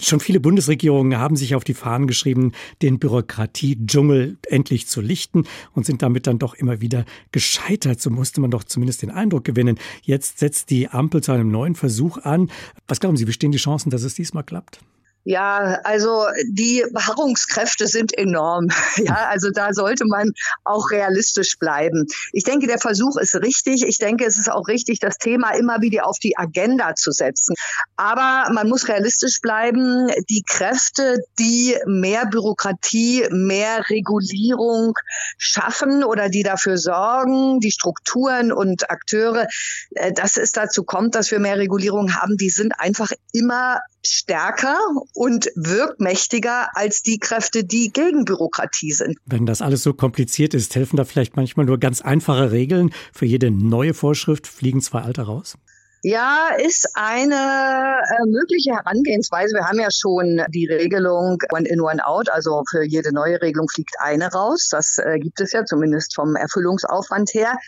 Schon 0.00 0.20
viele 0.20 0.38
Bundesregierungen 0.38 1.18
haben 1.18 1.34
sich 1.34 1.56
auf 1.56 1.64
die 1.64 1.74
Fahnen 1.74 2.06
geschrieben, 2.06 2.52
den 2.82 3.00
Bürokratie-Dschungel 3.00 4.38
endlich 4.46 4.86
zu 4.86 5.00
lichten 5.00 5.44
und 5.74 5.86
sind 5.86 6.02
damit 6.02 6.28
dann 6.28 6.38
doch 6.38 6.54
immer 6.54 6.80
wieder 6.80 7.04
gescheitert. 7.32 8.00
So 8.00 8.10
musste 8.10 8.40
man 8.40 8.52
doch 8.52 8.62
zumindest 8.62 9.02
den 9.02 9.10
Eindruck 9.10 9.42
gewinnen. 9.44 9.78
Jetzt 10.02 10.38
setzt 10.38 10.70
die 10.70 10.88
Ampel 10.88 11.20
zu 11.20 11.32
einem 11.32 11.50
neuen 11.50 11.67
neuen 11.68 11.74
Versuch 11.74 12.18
an. 12.18 12.50
Was 12.86 13.00
glauben 13.00 13.16
Sie, 13.16 13.26
wie 13.26 13.32
stehen 13.32 13.52
die 13.52 13.58
Chancen, 13.58 13.90
dass 13.90 14.02
es 14.02 14.14
diesmal 14.14 14.44
klappt? 14.44 14.80
Ja, 15.28 15.80
also 15.84 16.24
die 16.46 16.82
Beharrungskräfte 16.90 17.86
sind 17.86 18.16
enorm. 18.16 18.68
Ja, 18.96 19.28
also 19.28 19.50
da 19.50 19.74
sollte 19.74 20.04
man 20.06 20.32
auch 20.64 20.90
realistisch 20.90 21.58
bleiben. 21.58 22.06
Ich 22.32 22.44
denke, 22.44 22.66
der 22.66 22.78
Versuch 22.78 23.16
ist 23.18 23.34
richtig. 23.36 23.84
Ich 23.86 23.98
denke, 23.98 24.24
es 24.24 24.38
ist 24.38 24.50
auch 24.50 24.66
richtig, 24.68 25.00
das 25.00 25.18
Thema 25.18 25.50
immer 25.50 25.82
wieder 25.82 26.06
auf 26.06 26.18
die 26.18 26.36
Agenda 26.36 26.94
zu 26.94 27.12
setzen. 27.12 27.54
Aber 27.96 28.50
man 28.52 28.68
muss 28.68 28.88
realistisch 28.88 29.40
bleiben. 29.40 30.08
Die 30.30 30.42
Kräfte, 30.48 31.18
die 31.38 31.76
mehr 31.86 32.26
Bürokratie, 32.26 33.26
mehr 33.30 33.88
Regulierung 33.90 34.94
schaffen 35.36 36.04
oder 36.04 36.30
die 36.30 36.42
dafür 36.42 36.78
sorgen, 36.78 37.60
die 37.60 37.70
Strukturen 37.70 38.50
und 38.50 38.90
Akteure, 38.90 39.46
äh, 39.90 40.12
dass 40.12 40.38
es 40.38 40.52
dazu 40.52 40.84
kommt, 40.84 41.14
dass 41.14 41.30
wir 41.30 41.38
mehr 41.38 41.58
Regulierung 41.58 42.14
haben, 42.14 42.36
die 42.36 42.50
sind 42.50 42.72
einfach 42.78 43.10
immer 43.32 43.78
stärker 44.12 44.78
und 45.14 45.50
wirkmächtiger 45.54 46.68
als 46.74 47.02
die 47.02 47.18
Kräfte, 47.18 47.64
die 47.64 47.92
gegen 47.92 48.24
Bürokratie 48.24 48.92
sind. 48.92 49.18
Wenn 49.26 49.46
das 49.46 49.62
alles 49.62 49.82
so 49.82 49.92
kompliziert 49.92 50.54
ist, 50.54 50.74
helfen 50.74 50.96
da 50.96 51.04
vielleicht 51.04 51.36
manchmal 51.36 51.66
nur 51.66 51.78
ganz 51.78 52.00
einfache 52.00 52.52
Regeln. 52.52 52.92
Für 53.12 53.26
jede 53.26 53.50
neue 53.50 53.94
Vorschrift 53.94 54.46
fliegen 54.46 54.80
zwei 54.80 55.02
alte 55.02 55.22
raus? 55.22 55.56
Ja, 56.02 56.50
ist 56.56 56.88
eine 56.94 57.34
äh, 57.34 58.26
mögliche 58.28 58.70
Herangehensweise. 58.70 59.54
Wir 59.54 59.66
haben 59.66 59.80
ja 59.80 59.90
schon 59.90 60.40
die 60.50 60.66
Regelung 60.66 61.38
One 61.52 61.68
in, 61.68 61.80
One 61.80 62.06
out. 62.06 62.30
Also 62.30 62.62
für 62.70 62.84
jede 62.84 63.12
neue 63.12 63.42
Regelung 63.42 63.68
fliegt 63.68 63.96
eine 63.98 64.30
raus. 64.30 64.68
Das 64.70 64.98
äh, 64.98 65.18
gibt 65.18 65.40
es 65.40 65.52
ja 65.52 65.64
zumindest 65.64 66.14
vom 66.14 66.36
Erfüllungsaufwand 66.36 67.34
her. 67.34 67.58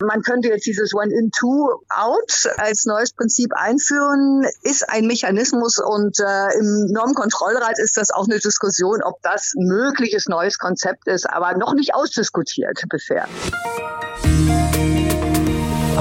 Man 0.00 0.22
könnte 0.22 0.48
jetzt 0.48 0.66
dieses 0.66 0.94
One 0.94 1.12
in, 1.12 1.30
Two 1.32 1.68
out 1.88 2.48
als 2.58 2.84
neues 2.84 3.12
Prinzip 3.12 3.50
einführen. 3.54 4.46
Ist 4.62 4.88
ein 4.88 5.06
Mechanismus 5.06 5.78
und 5.78 6.20
äh, 6.20 6.58
im 6.58 6.86
Normkontrollrat 6.92 7.80
ist 7.80 7.96
das 7.96 8.10
auch 8.10 8.28
eine 8.28 8.38
Diskussion, 8.38 9.02
ob 9.02 9.20
das 9.22 9.54
ein 9.56 9.66
mögliches 9.66 10.26
neues 10.28 10.58
Konzept 10.58 11.08
ist, 11.08 11.28
aber 11.28 11.56
noch 11.56 11.74
nicht 11.74 11.94
ausdiskutiert 11.94 12.84
bisher. 12.88 13.26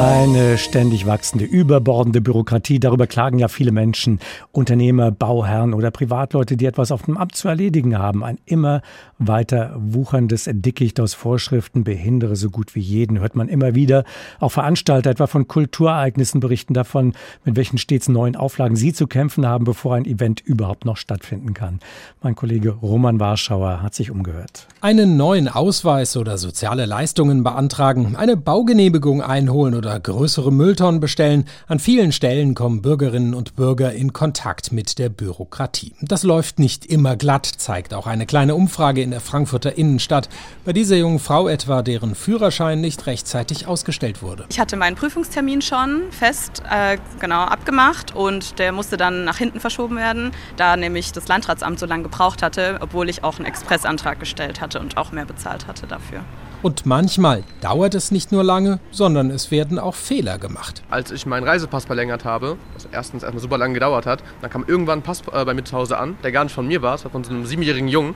Eine 0.01 0.57
ständig 0.57 1.05
wachsende, 1.05 1.45
überbordende 1.45 2.21
Bürokratie, 2.21 2.79
darüber 2.79 3.05
klagen 3.05 3.37
ja 3.37 3.47
viele 3.47 3.71
Menschen, 3.71 4.19
Unternehmer, 4.51 5.11
Bauherren 5.11 5.75
oder 5.75 5.91
Privatleute, 5.91 6.57
die 6.57 6.65
etwas 6.65 6.91
auf 6.91 7.03
dem 7.03 7.17
Amt 7.17 7.35
zu 7.35 7.47
erledigen 7.47 7.99
haben. 7.99 8.23
Ein 8.23 8.39
immer 8.45 8.81
weiter 9.19 9.75
wucherndes 9.77 10.49
Dickicht 10.51 10.99
aus 10.99 11.13
Vorschriften 11.13 11.83
behindere 11.83 12.35
so 12.35 12.49
gut 12.49 12.73
wie 12.73 12.79
jeden, 12.79 13.19
hört 13.19 13.35
man 13.35 13.47
immer 13.47 13.75
wieder. 13.75 14.03
Auch 14.39 14.51
Veranstalter 14.51 15.11
etwa 15.11 15.27
von 15.27 15.47
Kulturereignissen 15.47 16.39
berichten 16.39 16.73
davon, 16.73 17.13
mit 17.45 17.55
welchen 17.55 17.77
stets 17.77 18.09
neuen 18.09 18.35
Auflagen 18.35 18.75
sie 18.75 18.93
zu 18.93 19.05
kämpfen 19.05 19.45
haben, 19.45 19.65
bevor 19.65 19.93
ein 19.93 20.05
Event 20.05 20.41
überhaupt 20.41 20.83
noch 20.83 20.97
stattfinden 20.97 21.53
kann. 21.53 21.79
Mein 22.23 22.33
Kollege 22.33 22.71
Roman 22.71 23.19
Warschauer 23.19 23.83
hat 23.83 23.93
sich 23.93 24.09
umgehört. 24.09 24.67
Einen 24.81 25.15
neuen 25.15 25.47
Ausweis 25.47 26.17
oder 26.17 26.39
soziale 26.39 26.87
Leistungen 26.87 27.43
beantragen, 27.43 28.15
eine 28.15 28.35
Baugenehmigung 28.35 29.21
einholen 29.21 29.75
oder 29.75 29.90
größere 29.99 30.51
Mülltonnen 30.51 30.99
bestellen. 30.99 31.45
An 31.67 31.79
vielen 31.79 32.11
Stellen 32.11 32.55
kommen 32.55 32.81
Bürgerinnen 32.81 33.33
und 33.33 33.55
Bürger 33.55 33.93
in 33.93 34.13
Kontakt 34.13 34.71
mit 34.71 34.99
der 34.99 35.09
Bürokratie. 35.09 35.93
Das 36.01 36.23
läuft 36.23 36.59
nicht 36.59 36.85
immer 36.85 37.15
glatt, 37.15 37.45
zeigt 37.45 37.93
auch 37.93 38.07
eine 38.07 38.25
kleine 38.25 38.55
Umfrage 38.55 39.01
in 39.01 39.11
der 39.11 39.21
Frankfurter 39.21 39.77
Innenstadt. 39.77 40.29
Bei 40.65 40.73
dieser 40.73 40.95
jungen 40.95 41.19
Frau 41.19 41.47
etwa, 41.47 41.81
deren 41.81 42.15
Führerschein 42.15 42.81
nicht 42.81 43.07
rechtzeitig 43.07 43.67
ausgestellt 43.67 44.21
wurde. 44.21 44.45
Ich 44.49 44.59
hatte 44.59 44.77
meinen 44.77 44.95
Prüfungstermin 44.95 45.61
schon 45.61 46.03
fest, 46.11 46.63
äh, 46.69 46.97
genau 47.19 47.41
abgemacht 47.41 48.15
und 48.15 48.59
der 48.59 48.71
musste 48.71 48.97
dann 48.97 49.23
nach 49.23 49.37
hinten 49.37 49.59
verschoben 49.59 49.97
werden, 49.97 50.31
da 50.57 50.77
nämlich 50.77 51.11
das 51.11 51.27
Landratsamt 51.27 51.79
so 51.79 51.85
lange 51.85 52.03
gebraucht 52.03 52.41
hatte, 52.41 52.77
obwohl 52.81 53.09
ich 53.09 53.23
auch 53.23 53.37
einen 53.37 53.45
Expressantrag 53.45 54.19
gestellt 54.19 54.61
hatte 54.61 54.79
und 54.79 54.97
auch 54.97 55.11
mehr 55.11 55.25
bezahlt 55.25 55.67
hatte 55.67 55.87
dafür. 55.87 56.21
Und 56.63 56.85
manchmal 56.85 57.43
dauert 57.61 57.95
es 57.95 58.11
nicht 58.11 58.31
nur 58.31 58.43
lange, 58.43 58.79
sondern 58.91 59.31
es 59.31 59.49
werden 59.49 59.79
auch 59.79 59.95
Fehler 59.95 60.37
gemacht. 60.37 60.83
Als 60.91 61.09
ich 61.09 61.25
meinen 61.25 61.43
Reisepass 61.43 61.85
verlängert 61.85 62.23
habe, 62.23 62.57
was 62.75 62.87
erstens 62.91 63.23
erstmal 63.23 63.41
super 63.41 63.57
lange 63.57 63.73
gedauert 63.73 64.05
hat, 64.05 64.23
dann 64.41 64.51
kam 64.51 64.63
irgendwann 64.67 64.99
ein 64.99 65.01
Pass 65.01 65.21
äh, 65.31 65.43
bei 65.43 65.55
mir 65.55 65.63
zu 65.63 65.75
Hause 65.75 65.97
an, 65.97 66.17
der 66.23 66.31
gar 66.31 66.43
nicht 66.43 66.53
von 66.53 66.67
mir 66.67 66.83
war, 66.83 66.93
es 66.95 67.03
war 67.03 67.11
von 67.11 67.23
so 67.23 67.31
einem 67.31 67.47
siebenjährigen 67.47 67.87
Jungen. 67.87 68.13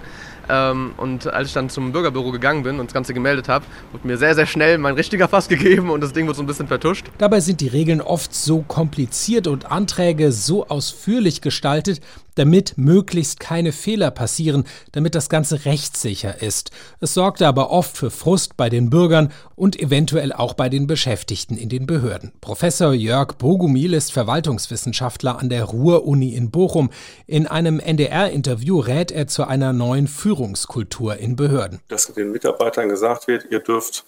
Ähm, 0.48 0.94
und 0.98 1.26
als 1.26 1.48
ich 1.48 1.54
dann 1.56 1.70
zum 1.70 1.92
Bürgerbüro 1.92 2.32
gegangen 2.32 2.62
bin 2.62 2.80
und 2.80 2.88
das 2.88 2.94
Ganze 2.94 3.16
gemeldet 3.16 3.50
habe, 3.50 3.66
wurde 3.92 4.06
mir 4.06 4.18
sehr, 4.18 4.36
sehr 4.36 4.46
schnell 4.46 4.78
mein 4.78 4.94
richtiger 4.94 5.28
Pass 5.28 5.48
gegeben 5.50 5.90
und 5.90 6.02
das 6.02 6.14
Ding 6.14 6.28
wurde 6.28 6.38
so 6.38 6.44
ein 6.44 6.48
bisschen 6.48 6.68
vertuscht. 6.68 7.08
Dabei 7.18 7.40
sind 7.40 7.62
die 7.62 7.68
Regeln 7.68 8.00
oft 8.00 8.36
so 8.36 8.62
kompliziert 8.62 9.48
und 9.48 9.72
Anträge 9.72 10.32
so 10.32 10.68
ausführlich 10.68 11.42
gestaltet, 11.42 12.00
damit 12.36 12.78
möglichst 12.78 13.40
keine 13.40 13.72
Fehler 13.72 14.12
passieren, 14.12 14.66
damit 14.92 15.16
das 15.16 15.30
Ganze 15.30 15.66
rechtssicher 15.66 16.42
ist. 16.42 16.72
Es 17.00 17.14
sorgte 17.14 17.48
aber 17.48 17.72
oft 17.72 17.98
für 17.98 18.12
Frust 18.12 18.58
bei 18.58 18.70
den 18.70 18.90
Bürgern 18.90 19.32
und 19.56 19.80
eventuell 19.80 20.32
auch 20.32 20.54
bei 20.54 20.70
den 20.70 20.88
Beschäftigten 20.88 21.58
in 21.58 21.70
den 21.70 21.86
Behörden. 21.88 22.34
Professor 22.42 22.94
Jörg 22.94 23.34
Bogumil 23.38 23.94
ist 23.94 24.12
Verwaltungswissenschaftler 24.12 25.40
an 25.40 25.50
der 25.50 25.64
Ruhr-Uni 25.64 26.36
in 26.36 26.52
Bochum. 26.52 26.90
In 27.26 27.48
einem 27.48 27.80
NDR-Interview 27.80 28.80
rät 28.80 29.12
er 29.12 29.28
zu 29.28 29.46
einer 29.46 29.74
neuen 29.74 30.08
Führungskultur 30.08 31.18
in 31.18 31.36
Behörden. 31.36 31.80
Dass 31.88 32.08
den 32.14 32.32
Mitarbeitern 32.32 32.90
gesagt 32.90 33.28
wird, 33.28 33.48
ihr 33.50 33.60
dürft 33.60 34.06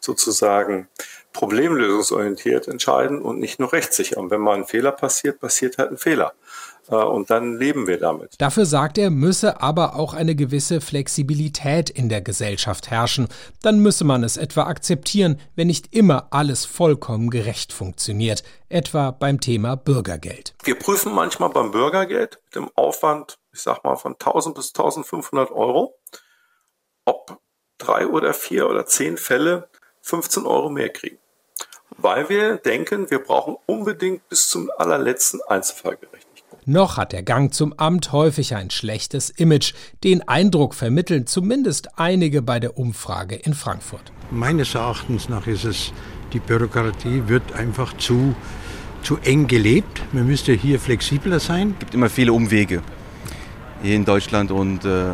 sozusagen 0.00 0.88
problemlösungsorientiert 1.32 2.68
entscheiden 2.68 3.22
und 3.22 3.38
nicht 3.38 3.60
nur 3.60 3.72
rechtssicher. 3.72 4.18
Und 4.18 4.30
wenn 4.30 4.40
mal 4.40 4.56
ein 4.56 4.66
Fehler 4.66 4.92
passiert, 4.92 5.40
passiert 5.40 5.78
halt 5.78 5.92
ein 5.92 5.98
Fehler. 5.98 6.32
Und 6.96 7.30
dann 7.30 7.56
leben 7.56 7.86
wir 7.86 7.98
damit. 7.98 8.34
Dafür 8.38 8.66
sagt 8.66 8.98
er, 8.98 9.10
müsse 9.10 9.60
aber 9.62 9.96
auch 9.96 10.14
eine 10.14 10.34
gewisse 10.34 10.80
Flexibilität 10.80 11.90
in 11.90 12.08
der 12.08 12.20
Gesellschaft 12.20 12.90
herrschen. 12.90 13.28
Dann 13.62 13.78
müsse 13.78 14.04
man 14.04 14.24
es 14.24 14.36
etwa 14.36 14.64
akzeptieren, 14.64 15.40
wenn 15.56 15.68
nicht 15.68 15.94
immer 15.94 16.28
alles 16.30 16.64
vollkommen 16.64 17.30
gerecht 17.30 17.72
funktioniert, 17.72 18.42
etwa 18.68 19.10
beim 19.10 19.40
Thema 19.40 19.76
Bürgergeld. 19.76 20.54
Wir 20.64 20.78
prüfen 20.78 21.14
manchmal 21.14 21.50
beim 21.50 21.70
Bürgergeld 21.70 22.38
mit 22.46 22.54
dem 22.54 22.70
Aufwand, 22.74 23.38
ich 23.52 23.60
sag 23.60 23.84
mal, 23.84 23.96
von 23.96 24.12
1000 24.12 24.54
bis 24.54 24.68
1500 24.68 25.50
Euro, 25.50 25.98
ob 27.04 27.40
drei 27.78 28.06
oder 28.06 28.34
vier 28.34 28.68
oder 28.68 28.86
zehn 28.86 29.16
Fälle 29.16 29.68
15 30.02 30.46
Euro 30.46 30.70
mehr 30.70 30.88
kriegen. 30.88 31.18
Weil 31.96 32.28
wir 32.28 32.56
denken, 32.56 33.10
wir 33.10 33.18
brauchen 33.18 33.56
unbedingt 33.66 34.28
bis 34.28 34.48
zum 34.48 34.70
allerletzten 34.78 35.40
Einzelfallgerechtigkeit. 35.42 36.29
Noch 36.70 36.98
hat 36.98 37.10
der 37.10 37.24
Gang 37.24 37.52
zum 37.52 37.72
Amt 37.72 38.12
häufig 38.12 38.54
ein 38.54 38.70
schlechtes 38.70 39.28
Image. 39.28 39.74
Den 40.04 40.28
Eindruck 40.28 40.76
vermitteln 40.76 41.26
zumindest 41.26 41.98
einige 41.98 42.42
bei 42.42 42.60
der 42.60 42.78
Umfrage 42.78 43.34
in 43.34 43.54
Frankfurt. 43.54 44.12
Meines 44.30 44.76
Erachtens 44.76 45.28
nach 45.28 45.48
ist 45.48 45.64
es, 45.64 45.92
die 46.32 46.38
Bürokratie 46.38 47.24
wird 47.26 47.54
einfach 47.54 47.96
zu, 47.96 48.36
zu 49.02 49.18
eng 49.24 49.48
gelebt. 49.48 50.00
Man 50.12 50.28
müsste 50.28 50.52
hier 50.52 50.78
flexibler 50.78 51.40
sein. 51.40 51.72
Es 51.72 51.80
gibt 51.80 51.94
immer 51.94 52.08
viele 52.08 52.32
Umwege 52.32 52.82
hier 53.82 53.96
in 53.96 54.04
Deutschland 54.04 54.52
und 54.52 54.84
äh, 54.84 55.06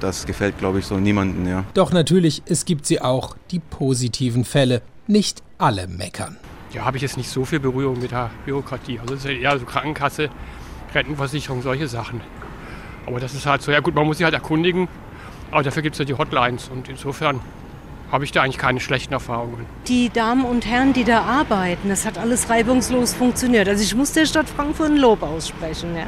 das 0.00 0.24
gefällt, 0.24 0.56
glaube 0.56 0.78
ich, 0.78 0.86
so 0.86 0.96
niemandem. 0.96 1.46
Ja. 1.46 1.64
Doch 1.74 1.92
natürlich, 1.92 2.42
es 2.46 2.64
gibt 2.64 2.86
sie 2.86 3.02
auch, 3.02 3.36
die 3.50 3.58
positiven 3.58 4.46
Fälle. 4.46 4.80
Nicht 5.06 5.42
alle 5.58 5.88
meckern. 5.88 6.38
Ja, 6.72 6.86
habe 6.86 6.96
ich 6.96 7.02
jetzt 7.02 7.18
nicht 7.18 7.28
so 7.28 7.44
viel 7.44 7.60
Berührung 7.60 8.00
mit 8.00 8.12
der 8.12 8.30
Bürokratie. 8.46 8.98
Also 8.98 9.14
ist 9.14 9.26
eher 9.26 9.58
so 9.58 9.66
Krankenkasse, 9.66 10.30
Rentenversicherung, 10.96 11.62
solche 11.62 11.86
Sachen. 11.88 12.20
Aber 13.06 13.20
das 13.20 13.34
ist 13.34 13.46
halt 13.46 13.62
so, 13.62 13.70
ja 13.70 13.80
gut, 13.80 13.94
man 13.94 14.06
muss 14.06 14.18
sich 14.18 14.24
halt 14.24 14.34
erkundigen, 14.34 14.88
aber 15.50 15.62
dafür 15.62 15.82
gibt 15.82 15.94
es 15.94 15.98
ja 16.00 16.04
die 16.04 16.14
Hotlines 16.14 16.68
und 16.68 16.88
insofern 16.88 17.40
habe 18.10 18.24
ich 18.24 18.32
da 18.32 18.42
eigentlich 18.42 18.58
keine 18.58 18.80
schlechten 18.80 19.12
Erfahrungen. 19.12 19.66
Die 19.88 20.10
Damen 20.10 20.44
und 20.44 20.66
Herren, 20.66 20.92
die 20.92 21.04
da 21.04 21.22
arbeiten, 21.22 21.88
das 21.88 22.06
hat 22.06 22.18
alles 22.18 22.48
reibungslos 22.50 23.14
funktioniert. 23.14 23.68
Also 23.68 23.82
ich 23.82 23.94
muss 23.94 24.12
der 24.12 24.26
Stadt 24.26 24.48
Frankfurt 24.48 24.90
ein 24.90 24.96
Lob 24.96 25.22
aussprechen. 25.22 25.96
Ja. 25.96 26.06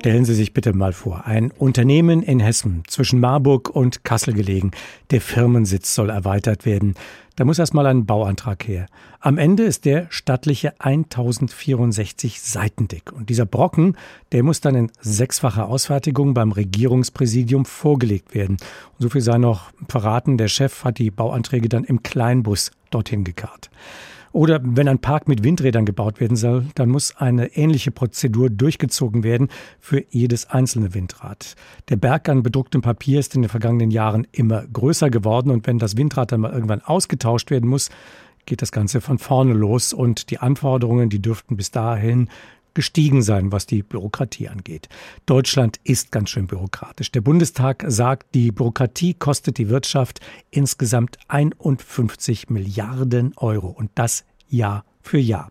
Stellen 0.00 0.24
Sie 0.24 0.34
sich 0.34 0.54
bitte 0.54 0.72
mal 0.72 0.94
vor, 0.94 1.26
ein 1.26 1.50
Unternehmen 1.50 2.22
in 2.22 2.40
Hessen 2.40 2.84
zwischen 2.86 3.20
Marburg 3.20 3.68
und 3.68 4.02
Kassel 4.02 4.32
gelegen. 4.32 4.70
Der 5.10 5.20
Firmensitz 5.20 5.94
soll 5.94 6.08
erweitert 6.08 6.64
werden. 6.64 6.94
Da 7.36 7.44
muss 7.44 7.58
erst 7.58 7.74
mal 7.74 7.86
ein 7.86 8.06
Bauantrag 8.06 8.66
her. 8.66 8.86
Am 9.20 9.36
Ende 9.36 9.64
ist 9.64 9.84
der 9.84 10.06
stattliche 10.08 10.72
1064 10.80 12.40
Seiten 12.40 12.88
dick. 12.88 13.12
Und 13.12 13.28
dieser 13.28 13.44
Brocken, 13.44 13.94
der 14.32 14.42
muss 14.42 14.62
dann 14.62 14.74
in 14.74 14.90
sechsfacher 15.02 15.68
Ausfertigung 15.68 16.32
beim 16.32 16.52
Regierungspräsidium 16.52 17.66
vorgelegt 17.66 18.34
werden. 18.34 18.56
Und 18.56 19.00
so 19.00 19.10
viel 19.10 19.20
sei 19.20 19.36
noch 19.36 19.70
verraten, 19.86 20.38
der 20.38 20.48
Chef 20.48 20.82
hat 20.82 20.96
die 20.96 21.10
Bauanträge 21.10 21.68
dann 21.68 21.84
im 21.84 22.02
Kleinbus 22.02 22.70
dorthin 22.88 23.22
gekarrt. 23.22 23.68
Oder 24.32 24.60
wenn 24.62 24.86
ein 24.86 25.00
Park 25.00 25.26
mit 25.26 25.42
Windrädern 25.42 25.84
gebaut 25.84 26.20
werden 26.20 26.36
soll, 26.36 26.66
dann 26.76 26.88
muss 26.88 27.16
eine 27.16 27.56
ähnliche 27.56 27.90
Prozedur 27.90 28.48
durchgezogen 28.48 29.24
werden 29.24 29.48
für 29.80 30.04
jedes 30.10 30.48
einzelne 30.48 30.94
Windrad. 30.94 31.56
Der 31.88 31.96
Berg 31.96 32.28
an 32.28 32.44
bedrucktem 32.44 32.80
Papier 32.80 33.18
ist 33.18 33.34
in 33.34 33.42
den 33.42 33.48
vergangenen 33.48 33.90
Jahren 33.90 34.26
immer 34.30 34.64
größer 34.72 35.10
geworden 35.10 35.50
und 35.50 35.66
wenn 35.66 35.78
das 35.78 35.96
Windrad 35.96 36.30
dann 36.30 36.42
mal 36.42 36.52
irgendwann 36.52 36.82
ausgetauscht 36.82 37.50
werden 37.50 37.68
muss, 37.68 37.90
geht 38.46 38.62
das 38.62 38.72
Ganze 38.72 39.00
von 39.00 39.18
vorne 39.18 39.52
los 39.52 39.92
und 39.92 40.30
die 40.30 40.38
Anforderungen, 40.38 41.10
die 41.10 41.20
dürften 41.20 41.56
bis 41.56 41.70
dahin 41.70 42.28
gestiegen 42.74 43.22
sein, 43.22 43.52
was 43.52 43.66
die 43.66 43.82
Bürokratie 43.82 44.48
angeht. 44.48 44.88
Deutschland 45.26 45.80
ist 45.84 46.12
ganz 46.12 46.30
schön 46.30 46.46
bürokratisch. 46.46 47.10
Der 47.12 47.20
Bundestag 47.20 47.84
sagt, 47.86 48.34
die 48.34 48.52
Bürokratie 48.52 49.14
kostet 49.14 49.58
die 49.58 49.68
Wirtschaft 49.68 50.20
insgesamt 50.50 51.18
51 51.28 52.50
Milliarden 52.50 53.32
Euro 53.36 53.68
und 53.68 53.90
das 53.94 54.24
Jahr 54.48 54.84
für 55.02 55.18
Jahr. 55.18 55.50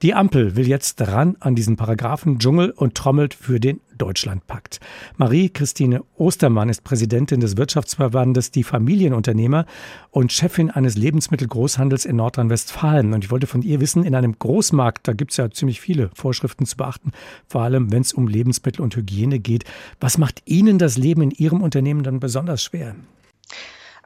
Die 0.00 0.14
Ampel 0.14 0.54
will 0.54 0.68
jetzt 0.68 1.00
ran 1.00 1.36
an 1.40 1.56
diesen 1.56 1.74
Paragraphendschungel 1.74 2.70
und 2.70 2.94
trommelt 2.94 3.34
für 3.34 3.58
den 3.58 3.80
Deutschlandpakt. 3.96 4.78
Marie-Christine 5.16 6.04
Ostermann 6.16 6.68
ist 6.68 6.84
Präsidentin 6.84 7.40
des 7.40 7.56
Wirtschaftsverbandes 7.56 8.52
Die 8.52 8.62
Familienunternehmer 8.62 9.66
und 10.12 10.30
Chefin 10.32 10.70
eines 10.70 10.96
Lebensmittelgroßhandels 10.96 12.04
in 12.04 12.14
Nordrhein-Westfalen. 12.14 13.12
Und 13.12 13.24
ich 13.24 13.32
wollte 13.32 13.48
von 13.48 13.62
ihr 13.62 13.80
wissen, 13.80 14.04
in 14.04 14.14
einem 14.14 14.38
Großmarkt, 14.38 15.08
da 15.08 15.14
gibt 15.14 15.32
es 15.32 15.36
ja 15.36 15.50
ziemlich 15.50 15.80
viele 15.80 16.10
Vorschriften 16.14 16.64
zu 16.64 16.76
beachten, 16.76 17.10
vor 17.48 17.62
allem 17.62 17.90
wenn 17.90 18.02
es 18.02 18.12
um 18.12 18.28
Lebensmittel 18.28 18.82
und 18.82 18.94
Hygiene 18.94 19.40
geht. 19.40 19.64
Was 19.98 20.16
macht 20.16 20.42
Ihnen 20.44 20.78
das 20.78 20.96
Leben 20.96 21.22
in 21.22 21.32
Ihrem 21.32 21.60
Unternehmen 21.60 22.04
dann 22.04 22.20
besonders 22.20 22.62
schwer? 22.62 22.94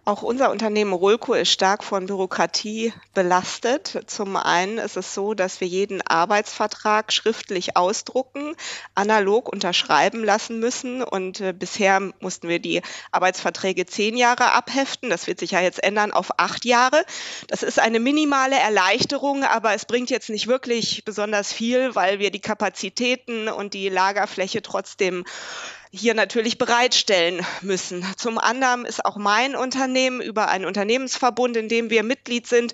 Auch 0.04 0.22
unser 0.22 0.50
Unternehmen 0.50 0.92
Rolco 0.92 1.32
ist 1.32 1.52
stark 1.52 1.84
von 1.84 2.06
Bürokratie 2.06 2.92
belastet. 3.14 4.00
Zum 4.08 4.34
einen 4.34 4.78
ist 4.78 4.96
es 4.96 5.14
so, 5.14 5.32
dass 5.32 5.60
wir 5.60 5.68
jeden 5.68 6.02
Arbeitsvertrag 6.04 7.12
schriftlich 7.12 7.76
ausdrucken, 7.76 8.56
analog 8.96 9.48
unterschreiben 9.48 10.24
lassen 10.24 10.58
müssen. 10.58 11.04
Und 11.04 11.40
äh, 11.40 11.52
bisher 11.52 12.00
mussten 12.18 12.48
wir 12.48 12.58
die 12.58 12.82
Arbeitsverträge 13.12 13.86
zehn 13.86 14.16
Jahre 14.16 14.50
abheften. 14.50 15.08
Das 15.08 15.28
wird 15.28 15.38
sich 15.38 15.52
ja 15.52 15.60
jetzt 15.60 15.80
ändern 15.80 16.10
auf 16.10 16.36
acht 16.36 16.64
Jahre. 16.64 17.04
Das 17.46 17.62
ist 17.62 17.78
eine 17.78 18.00
minimale 18.00 18.58
Erleichterung, 18.58 19.44
aber 19.44 19.72
es 19.72 19.84
bringt 19.84 20.10
jetzt 20.10 20.30
nicht 20.30 20.48
wirklich 20.48 21.04
besonders 21.04 21.52
viel, 21.52 21.94
weil 21.94 22.18
wir 22.18 22.32
die 22.32 22.40
Kapazitäten 22.40 23.46
und 23.46 23.72
die 23.72 23.88
Lagerfläche 23.88 24.62
trotzdem 24.62 25.24
hier 25.94 26.14
natürlich 26.14 26.56
bereitstellen 26.56 27.44
müssen. 27.60 28.02
Zum 28.16 28.38
anderen 28.38 28.86
ist 28.86 29.04
auch 29.04 29.16
mein 29.16 29.54
Unternehmen 29.54 30.22
über 30.22 30.48
einen 30.48 30.64
Unternehmensverbund, 30.64 31.54
in 31.58 31.68
dem 31.68 31.90
wir 31.90 32.02
Mitglied 32.02 32.46
sind, 32.46 32.72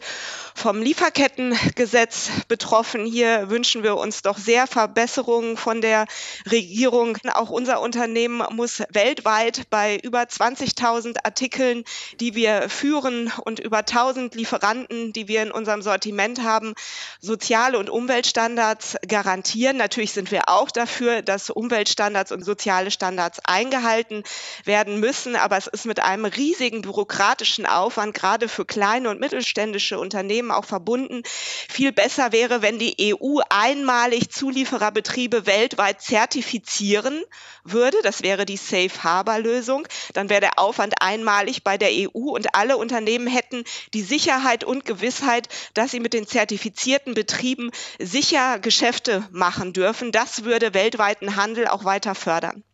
vom 0.54 0.80
Lieferkettengesetz 0.80 2.30
betroffen. 2.46 3.04
Hier 3.04 3.50
wünschen 3.50 3.82
wir 3.82 3.96
uns 3.96 4.22
doch 4.22 4.38
sehr 4.38 4.68
Verbesserungen 4.68 5.56
von 5.56 5.80
der 5.80 6.06
Regierung. 6.48 7.18
Auch 7.34 7.50
unser 7.50 7.80
Unternehmen 7.80 8.40
muss 8.54 8.84
weltweit 8.90 9.68
bei 9.68 9.98
über 10.04 10.22
20.000 10.22 11.24
Artikeln, 11.24 11.82
die 12.20 12.36
wir 12.36 12.68
führen 12.68 13.32
und 13.44 13.58
über 13.58 13.78
1000 13.78 14.36
Lieferanten, 14.36 15.12
die 15.12 15.26
wir 15.26 15.42
in 15.42 15.50
unserem 15.50 15.82
Sortiment 15.82 16.44
haben, 16.44 16.74
soziale 17.20 17.80
und 17.80 17.90
Umweltstandards 17.90 18.96
garantieren. 19.08 19.76
Natürlich 19.76 20.12
sind 20.12 20.30
wir 20.30 20.48
auch 20.48 20.70
dafür, 20.70 21.22
dass 21.22 21.50
Umweltstandards 21.50 22.30
und 22.30 22.44
soziale 22.44 22.92
Standards 22.92 23.07
eingehalten 23.44 24.24
werden 24.64 25.00
müssen, 25.00 25.36
aber 25.36 25.56
es 25.56 25.66
ist 25.66 25.86
mit 25.86 26.00
einem 26.00 26.24
riesigen 26.24 26.82
bürokratischen 26.82 27.66
Aufwand, 27.66 28.14
gerade 28.14 28.48
für 28.48 28.64
kleine 28.64 29.10
und 29.10 29.20
mittelständische 29.20 29.98
Unternehmen 29.98 30.50
auch 30.50 30.64
verbunden. 30.64 31.22
Viel 31.68 31.92
besser 31.92 32.32
wäre, 32.32 32.62
wenn 32.62 32.78
die 32.78 33.14
EU 33.14 33.40
einmalig 33.48 34.30
Zuliefererbetriebe 34.30 35.46
weltweit 35.46 36.02
zertifizieren 36.02 37.22
würde. 37.64 37.96
Das 38.02 38.22
wäre 38.22 38.44
die 38.46 38.56
Safe 38.56 39.02
Harbor 39.02 39.38
Lösung. 39.38 39.86
Dann 40.14 40.28
wäre 40.28 40.40
der 40.40 40.58
Aufwand 40.58 40.94
einmalig 41.00 41.64
bei 41.64 41.78
der 41.78 41.90
EU 41.90 42.30
und 42.30 42.54
alle 42.54 42.76
Unternehmen 42.76 43.26
hätten 43.26 43.64
die 43.94 44.02
Sicherheit 44.02 44.64
und 44.64 44.84
Gewissheit, 44.84 45.48
dass 45.74 45.90
sie 45.90 46.00
mit 46.00 46.12
den 46.12 46.26
zertifizierten 46.26 47.14
Betrieben 47.14 47.70
sicher 47.98 48.58
Geschäfte 48.58 49.26
machen 49.30 49.72
dürfen. 49.72 50.12
Das 50.12 50.44
würde 50.44 50.74
weltweiten 50.74 51.36
Handel 51.36 51.68
auch 51.68 51.84
weiter 51.84 52.14
fördern. 52.14 52.64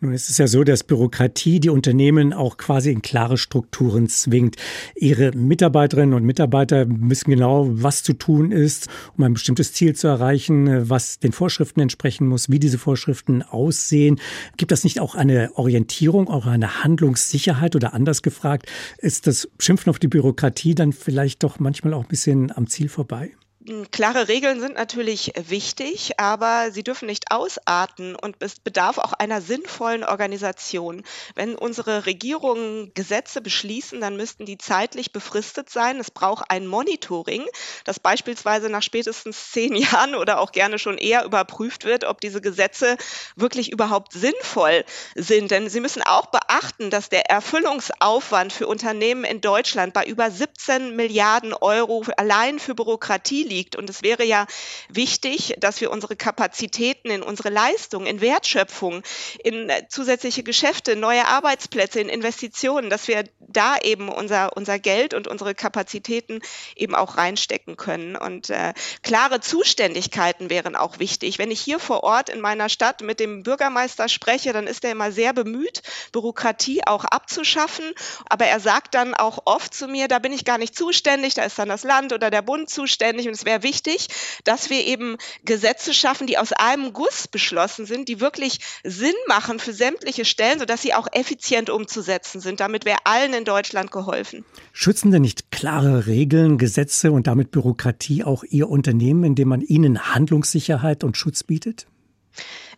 Nun 0.00 0.12
ist 0.12 0.28
es 0.28 0.38
ja 0.38 0.46
so, 0.46 0.64
dass 0.64 0.84
Bürokratie 0.84 1.60
die 1.60 1.70
Unternehmen 1.70 2.32
auch 2.32 2.58
quasi 2.58 2.90
in 2.90 3.00
klare 3.00 3.38
Strukturen 3.38 4.08
zwingt. 4.08 4.56
Ihre 4.94 5.32
Mitarbeiterinnen 5.32 6.14
und 6.14 6.24
Mitarbeiter 6.24 6.84
wissen 6.88 7.30
genau, 7.30 7.66
was 7.70 8.02
zu 8.02 8.12
tun 8.12 8.52
ist, 8.52 8.88
um 9.16 9.24
ein 9.24 9.32
bestimmtes 9.32 9.72
Ziel 9.72 9.96
zu 9.96 10.06
erreichen, 10.06 10.90
was 10.90 11.20
den 11.20 11.32
Vorschriften 11.32 11.80
entsprechen 11.80 12.26
muss, 12.26 12.50
wie 12.50 12.58
diese 12.58 12.78
Vorschriften 12.78 13.42
aussehen. 13.42 14.20
Gibt 14.56 14.72
das 14.72 14.84
nicht 14.84 15.00
auch 15.00 15.14
eine 15.14 15.52
Orientierung, 15.54 16.28
auch 16.28 16.46
eine 16.46 16.84
Handlungssicherheit 16.84 17.74
oder 17.74 17.94
anders 17.94 18.22
gefragt, 18.22 18.66
ist 18.98 19.26
das 19.26 19.48
Schimpfen 19.58 19.88
auf 19.90 19.98
die 19.98 20.08
Bürokratie 20.08 20.74
dann 20.74 20.92
vielleicht 20.92 21.42
doch 21.44 21.58
manchmal 21.58 21.94
auch 21.94 22.02
ein 22.02 22.08
bisschen 22.08 22.54
am 22.54 22.66
Ziel 22.66 22.88
vorbei? 22.88 23.30
Hm, 23.66 23.90
klare 23.90 24.28
Regeln 24.28 24.60
sind 24.60 24.74
natürlich 24.74 25.32
wichtig, 25.36 26.20
aber 26.20 26.70
sie 26.70 26.82
dürfen 26.82 27.06
nicht 27.06 27.30
ausarten 27.30 28.14
und 28.14 28.36
es 28.40 28.60
bedarf 28.60 28.98
auch 28.98 29.14
einer 29.14 29.40
sinnvollen 29.40 30.04
Organisation. 30.04 31.02
Wenn 31.34 31.54
unsere 31.56 32.04
Regierungen 32.04 32.92
Gesetze 32.92 33.40
beschließen, 33.40 34.02
dann 34.02 34.18
müssten 34.18 34.44
die 34.44 34.58
zeitlich 34.58 35.12
befristet 35.12 35.70
sein. 35.70 35.98
Es 35.98 36.10
braucht 36.10 36.50
ein 36.50 36.66
Monitoring, 36.66 37.46
das 37.84 37.98
beispielsweise 37.98 38.68
nach 38.68 38.82
spätestens 38.82 39.52
zehn 39.52 39.74
Jahren 39.76 40.14
oder 40.14 40.40
auch 40.40 40.52
gerne 40.52 40.78
schon 40.78 40.98
eher 40.98 41.24
überprüft 41.24 41.86
wird, 41.86 42.04
ob 42.04 42.20
diese 42.20 42.42
Gesetze 42.42 42.98
wirklich 43.34 43.72
überhaupt 43.72 44.12
sinnvoll 44.12 44.84
sind. 45.14 45.50
Denn 45.50 45.70
Sie 45.70 45.80
müssen 45.80 46.02
auch 46.02 46.26
beachten, 46.26 46.90
dass 46.90 47.08
der 47.08 47.30
Erfüllungsaufwand 47.30 48.52
für 48.52 48.66
Unternehmen 48.66 49.24
in 49.24 49.40
Deutschland 49.40 49.94
bei 49.94 50.04
über 50.04 50.30
17 50.30 50.94
Milliarden 50.96 51.54
Euro 51.54 52.04
allein 52.18 52.58
für 52.58 52.74
Bürokratie 52.74 53.44
liegt 53.44 53.53
liegt. 53.54 53.76
Und 53.76 53.88
es 53.88 54.02
wäre 54.02 54.24
ja 54.24 54.46
wichtig, 54.88 55.54
dass 55.58 55.80
wir 55.80 55.90
unsere 55.90 56.16
Kapazitäten 56.16 57.10
in 57.10 57.22
unsere 57.22 57.50
Leistung, 57.50 58.06
in 58.06 58.20
Wertschöpfung, 58.20 59.02
in 59.42 59.70
zusätzliche 59.88 60.42
Geschäfte, 60.42 60.96
neue 60.96 61.26
Arbeitsplätze, 61.26 62.00
in 62.00 62.08
Investitionen, 62.08 62.90
dass 62.90 63.06
wir 63.06 63.24
da 63.38 63.76
eben 63.82 64.08
unser, 64.08 64.56
unser 64.56 64.78
Geld 64.78 65.14
und 65.14 65.28
unsere 65.28 65.54
Kapazitäten 65.54 66.40
eben 66.74 66.94
auch 66.94 67.16
reinstecken 67.16 67.76
können. 67.76 68.16
Und 68.16 68.50
äh, 68.50 68.74
klare 69.02 69.40
Zuständigkeiten 69.40 70.50
wären 70.50 70.74
auch 70.74 70.98
wichtig. 70.98 71.38
Wenn 71.38 71.50
ich 71.50 71.60
hier 71.60 71.78
vor 71.78 72.02
Ort 72.02 72.28
in 72.28 72.40
meiner 72.40 72.68
Stadt 72.68 73.02
mit 73.02 73.20
dem 73.20 73.44
Bürgermeister 73.44 74.08
spreche, 74.08 74.52
dann 74.52 74.66
ist 74.66 74.84
er 74.84 74.92
immer 74.92 75.12
sehr 75.12 75.32
bemüht, 75.32 75.82
Bürokratie 76.12 76.82
auch 76.86 77.04
abzuschaffen. 77.04 77.84
Aber 78.28 78.46
er 78.46 78.58
sagt 78.58 78.94
dann 78.94 79.14
auch 79.14 79.38
oft 79.44 79.72
zu 79.72 79.86
mir, 79.86 80.08
da 80.08 80.18
bin 80.18 80.32
ich 80.32 80.44
gar 80.44 80.58
nicht 80.58 80.76
zuständig, 80.76 81.34
da 81.34 81.44
ist 81.44 81.58
dann 81.58 81.68
das 81.68 81.84
Land 81.84 82.12
oder 82.12 82.30
der 82.30 82.42
Bund 82.42 82.68
zuständig. 82.68 83.28
Und 83.28 83.34
es 83.34 83.43
wäre 83.44 83.62
wichtig, 83.62 84.08
dass 84.44 84.70
wir 84.70 84.84
eben 84.86 85.16
Gesetze 85.44 85.94
schaffen, 85.94 86.26
die 86.26 86.38
aus 86.38 86.52
einem 86.52 86.92
Guss 86.92 87.28
beschlossen 87.28 87.86
sind, 87.86 88.08
die 88.08 88.20
wirklich 88.20 88.60
Sinn 88.84 89.14
machen 89.28 89.58
für 89.58 89.72
sämtliche 89.72 90.24
Stellen, 90.24 90.58
sodass 90.58 90.82
sie 90.82 90.94
auch 90.94 91.08
effizient 91.12 91.70
umzusetzen 91.70 92.40
sind. 92.40 92.60
Damit 92.60 92.84
wäre 92.84 92.98
allen 93.04 93.34
in 93.34 93.44
Deutschland 93.44 93.90
geholfen. 93.90 94.44
Schützen 94.72 95.10
denn 95.10 95.22
nicht 95.22 95.50
klare 95.50 96.06
Regeln, 96.06 96.58
Gesetze 96.58 97.12
und 97.12 97.26
damit 97.26 97.50
Bürokratie 97.50 98.24
auch 98.24 98.44
Ihr 98.44 98.68
Unternehmen, 98.68 99.24
indem 99.24 99.48
man 99.48 99.60
ihnen 99.60 100.14
Handlungssicherheit 100.14 101.04
und 101.04 101.16
Schutz 101.16 101.42
bietet? 101.42 101.86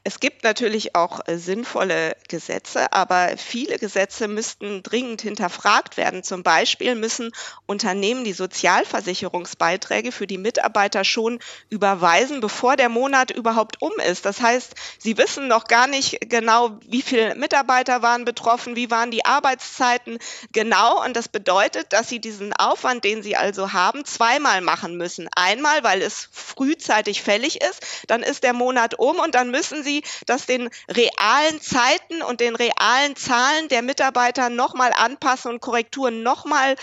Es 0.06 0.20
gibt 0.20 0.44
natürlich 0.44 0.94
auch 0.94 1.18
äh, 1.26 1.36
sinnvolle 1.36 2.16
Gesetze, 2.28 2.92
aber 2.92 3.36
viele 3.36 3.76
Gesetze 3.76 4.28
müssten 4.28 4.84
dringend 4.84 5.20
hinterfragt 5.20 5.96
werden. 5.96 6.22
Zum 6.22 6.44
Beispiel 6.44 6.94
müssen 6.94 7.32
Unternehmen 7.66 8.22
die 8.22 8.32
Sozialversicherungsbeiträge 8.32 10.12
für 10.12 10.28
die 10.28 10.38
Mitarbeiter 10.38 11.02
schon 11.02 11.40
überweisen, 11.70 12.38
bevor 12.38 12.76
der 12.76 12.88
Monat 12.88 13.32
überhaupt 13.32 13.82
um 13.82 13.90
ist. 14.08 14.26
Das 14.26 14.40
heißt, 14.40 14.76
sie 15.00 15.18
wissen 15.18 15.48
noch 15.48 15.64
gar 15.64 15.88
nicht 15.88 16.20
genau, 16.20 16.78
wie 16.86 17.02
viele 17.02 17.34
Mitarbeiter 17.34 18.00
waren 18.00 18.24
betroffen, 18.24 18.76
wie 18.76 18.92
waren 18.92 19.10
die 19.10 19.24
Arbeitszeiten 19.24 20.20
genau. 20.52 21.04
Und 21.04 21.16
das 21.16 21.26
bedeutet, 21.26 21.92
dass 21.92 22.08
sie 22.08 22.20
diesen 22.20 22.52
Aufwand, 22.52 23.02
den 23.02 23.24
sie 23.24 23.34
also 23.34 23.72
haben, 23.72 24.04
zweimal 24.04 24.60
machen 24.60 24.96
müssen. 24.96 25.28
Einmal, 25.34 25.82
weil 25.82 26.00
es 26.00 26.28
frühzeitig 26.30 27.22
fällig 27.22 27.60
ist, 27.60 27.84
dann 28.06 28.22
ist 28.22 28.44
der 28.44 28.52
Monat 28.52 29.00
um 29.00 29.18
und 29.18 29.34
dann 29.34 29.50
müssen 29.50 29.82
sie 29.82 29.95
das 30.26 30.46
den 30.46 30.68
realen 30.88 31.60
Zeiten 31.60 32.22
und 32.22 32.40
den 32.40 32.56
realen 32.56 33.16
Zahlen 33.16 33.68
der 33.68 33.82
Mitarbeiter 33.82 34.48
nochmal 34.48 34.92
anpassen 34.92 35.52
und 35.52 35.60
Korrekturen 35.60 36.22
nochmal 36.22 36.76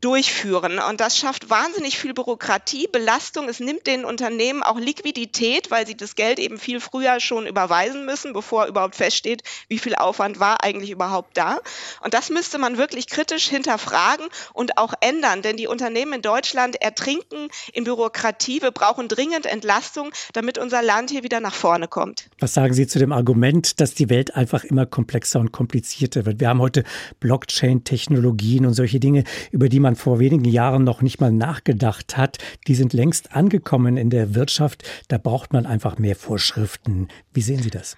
durchführen. 0.00 0.78
Und 0.78 1.00
das 1.00 1.18
schafft 1.18 1.50
wahnsinnig 1.50 1.98
viel 1.98 2.14
Bürokratie, 2.14 2.88
Belastung. 2.88 3.48
Es 3.48 3.60
nimmt 3.60 3.86
den 3.86 4.04
Unternehmen 4.04 4.62
auch 4.62 4.78
Liquidität, 4.78 5.70
weil 5.70 5.86
sie 5.86 5.96
das 5.96 6.14
Geld 6.14 6.38
eben 6.38 6.58
viel 6.58 6.80
früher 6.80 7.20
schon 7.20 7.46
überweisen 7.46 8.06
müssen, 8.06 8.32
bevor 8.32 8.66
überhaupt 8.66 8.96
feststeht, 8.96 9.42
wie 9.68 9.78
viel 9.78 9.94
Aufwand 9.94 10.40
war 10.40 10.64
eigentlich 10.64 10.90
überhaupt 10.90 11.36
da. 11.36 11.60
Und 12.00 12.14
das 12.14 12.30
müsste 12.30 12.58
man 12.58 12.78
wirklich 12.78 13.06
kritisch 13.06 13.48
hinterfragen 13.48 14.26
und 14.54 14.78
auch 14.78 14.94
ändern, 15.00 15.42
denn 15.42 15.56
die 15.56 15.66
Unternehmen 15.66 16.14
in 16.14 16.22
Deutschland 16.22 16.80
ertrinken 16.80 17.48
in 17.72 17.84
Bürokratie. 17.84 18.62
Wir 18.62 18.70
brauchen 18.70 19.08
dringend 19.08 19.44
Entlastung, 19.44 20.12
damit 20.32 20.56
unser 20.56 20.82
Land 20.82 21.10
hier 21.10 21.22
wieder 21.22 21.40
nach 21.40 21.54
vorne 21.54 21.86
kommt. 21.86 22.30
Was 22.38 22.51
sagen 22.52 22.74
Sie 22.74 22.86
zu 22.86 22.98
dem 22.98 23.12
Argument, 23.12 23.80
dass 23.80 23.94
die 23.94 24.10
Welt 24.10 24.36
einfach 24.36 24.64
immer 24.64 24.86
komplexer 24.86 25.40
und 25.40 25.52
komplizierter 25.52 26.26
wird? 26.26 26.40
Wir 26.40 26.48
haben 26.48 26.60
heute 26.60 26.84
Blockchain-Technologien 27.20 28.66
und 28.66 28.74
solche 28.74 29.00
Dinge, 29.00 29.24
über 29.50 29.68
die 29.68 29.80
man 29.80 29.96
vor 29.96 30.18
wenigen 30.18 30.44
Jahren 30.44 30.84
noch 30.84 31.02
nicht 31.02 31.20
mal 31.20 31.32
nachgedacht 31.32 32.16
hat, 32.16 32.38
die 32.66 32.74
sind 32.74 32.92
längst 32.92 33.34
angekommen 33.34 33.96
in 33.96 34.10
der 34.10 34.34
Wirtschaft. 34.34 34.88
Da 35.08 35.18
braucht 35.18 35.52
man 35.52 35.66
einfach 35.66 35.98
mehr 35.98 36.16
Vorschriften. 36.16 37.08
Wie 37.32 37.42
sehen 37.42 37.62
Sie 37.62 37.70
das? 37.70 37.96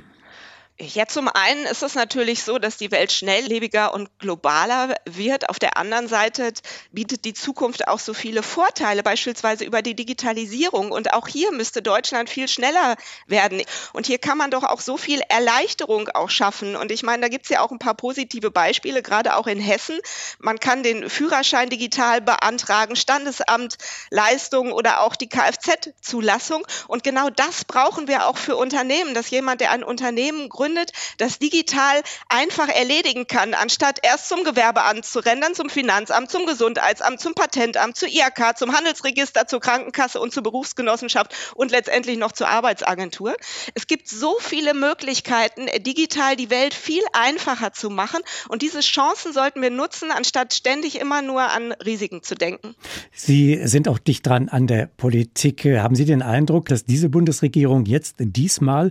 Ja, 0.80 1.06
zum 1.06 1.28
einen 1.28 1.66
ist 1.66 1.84
es 1.84 1.94
natürlich 1.94 2.42
so, 2.42 2.58
dass 2.58 2.76
die 2.78 2.90
Welt 2.90 3.12
schnelllebiger 3.12 3.94
und 3.94 4.18
globaler 4.18 4.96
wird. 5.04 5.48
Auf 5.48 5.60
der 5.60 5.76
anderen 5.76 6.08
Seite 6.08 6.52
bietet 6.90 7.24
die 7.24 7.32
Zukunft 7.32 7.87
auch 7.87 8.00
so 8.00 8.12
viele 8.12 8.42
Vorteile, 8.42 9.04
beispielsweise 9.04 9.64
über 9.64 9.82
die 9.82 9.94
Digitalisierung. 9.94 10.90
Und 10.90 11.12
auch 11.12 11.28
hier 11.28 11.52
müsste 11.52 11.80
Deutschland 11.80 12.28
viel 12.28 12.48
schneller 12.48 12.96
werden. 13.28 13.62
Und 13.92 14.06
hier 14.06 14.18
kann 14.18 14.37
man 14.37 14.50
doch 14.50 14.64
auch 14.64 14.80
so 14.80 14.96
viel 14.96 15.20
Erleichterung 15.28 16.08
auch 16.08 16.28
schaffen. 16.28 16.74
Und 16.74 16.90
ich 16.90 17.04
meine, 17.04 17.22
da 17.22 17.28
gibt 17.28 17.44
es 17.44 17.50
ja 17.50 17.60
auch 17.60 17.70
ein 17.70 17.78
paar 17.78 17.94
positive 17.94 18.50
Beispiele, 18.50 19.00
gerade 19.00 19.37
auch 19.37 19.46
in 19.46 19.60
Hessen. 19.60 20.00
Man 20.40 20.58
kann 20.58 20.82
den 20.82 21.08
Führerschein 21.08 21.70
digital 21.70 22.20
beantragen, 22.20 22.96
Standesamt, 22.96 23.76
Leistungen 24.10 24.72
oder 24.72 25.02
auch 25.02 25.14
die 25.14 25.28
Kfz-Zulassung. 25.28 26.66
Und 26.88 27.04
genau 27.04 27.30
das 27.30 27.64
brauchen 27.64 28.08
wir 28.08 28.26
auch 28.26 28.38
für 28.38 28.56
Unternehmen, 28.56 29.14
dass 29.14 29.30
jemand, 29.30 29.60
der 29.60 29.70
ein 29.70 29.84
Unternehmen 29.84 30.48
gründet, 30.48 30.63
gegründet, 30.64 30.92
das 31.18 31.38
digital 31.38 32.03
einfach 32.29 32.68
erledigen 32.68 33.27
kann, 33.27 33.55
anstatt 33.55 33.98
erst 34.03 34.29
zum 34.29 34.44
Gewerbeamt 34.44 35.05
zu 35.05 35.18
rennen, 35.18 35.55
zum 35.55 35.68
Finanzamt, 35.68 36.31
zum 36.31 36.46
Gesundheitsamt, 36.46 37.20
zum 37.20 37.35
Patentamt, 37.35 37.96
zur 37.96 38.09
IHK, 38.09 38.57
zum 38.57 38.74
Handelsregister, 38.74 39.46
zur 39.46 39.61
Krankenkasse 39.61 40.20
und 40.20 40.33
zur 40.33 40.42
Berufsgenossenschaft 40.42 41.35
und 41.55 41.70
letztendlich 41.70 42.18
noch 42.18 42.33
zur 42.33 42.48
Arbeitsagentur. 42.48 43.35
Es 43.74 43.87
gibt 43.87 44.09
so 44.09 44.37
viele 44.40 44.74
Möglichkeiten, 44.74 45.66
digital 45.83 46.37
die 46.37 46.50
Welt 46.50 46.74
viel 46.74 47.03
einfacher 47.12 47.72
zu 47.72 47.90
machen 47.90 48.20
und 48.48 48.62
diese 48.62 48.81
Chancen 48.81 49.33
sollten 49.33 49.61
wir 49.61 49.70
nutzen, 49.70 50.11
anstatt 50.11 50.55
ständig 50.55 51.00
immer 51.00 51.22
nur 51.22 51.42
an 51.42 51.72
Risiken 51.72 52.22
zu 52.22 52.35
denken. 52.35 52.74
Sie 53.12 53.61
sind 53.64 53.88
auch 53.88 53.98
dicht 53.98 54.27
dran 54.27 54.48
an 54.48 54.66
der 54.66 54.87
Politik. 54.87 55.64
Haben 55.64 55.94
Sie 55.94 56.05
den 56.05 56.22
Eindruck, 56.22 56.68
dass 56.68 56.85
diese 56.85 57.09
Bundesregierung 57.09 57.85
jetzt 57.85 58.16
diesmal 58.18 58.90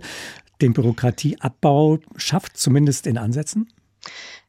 den 0.60 0.72
Bürokratieabbau 0.72 1.98
schafft, 2.16 2.56
zumindest 2.56 3.06
in 3.06 3.18
Ansätzen? 3.18 3.72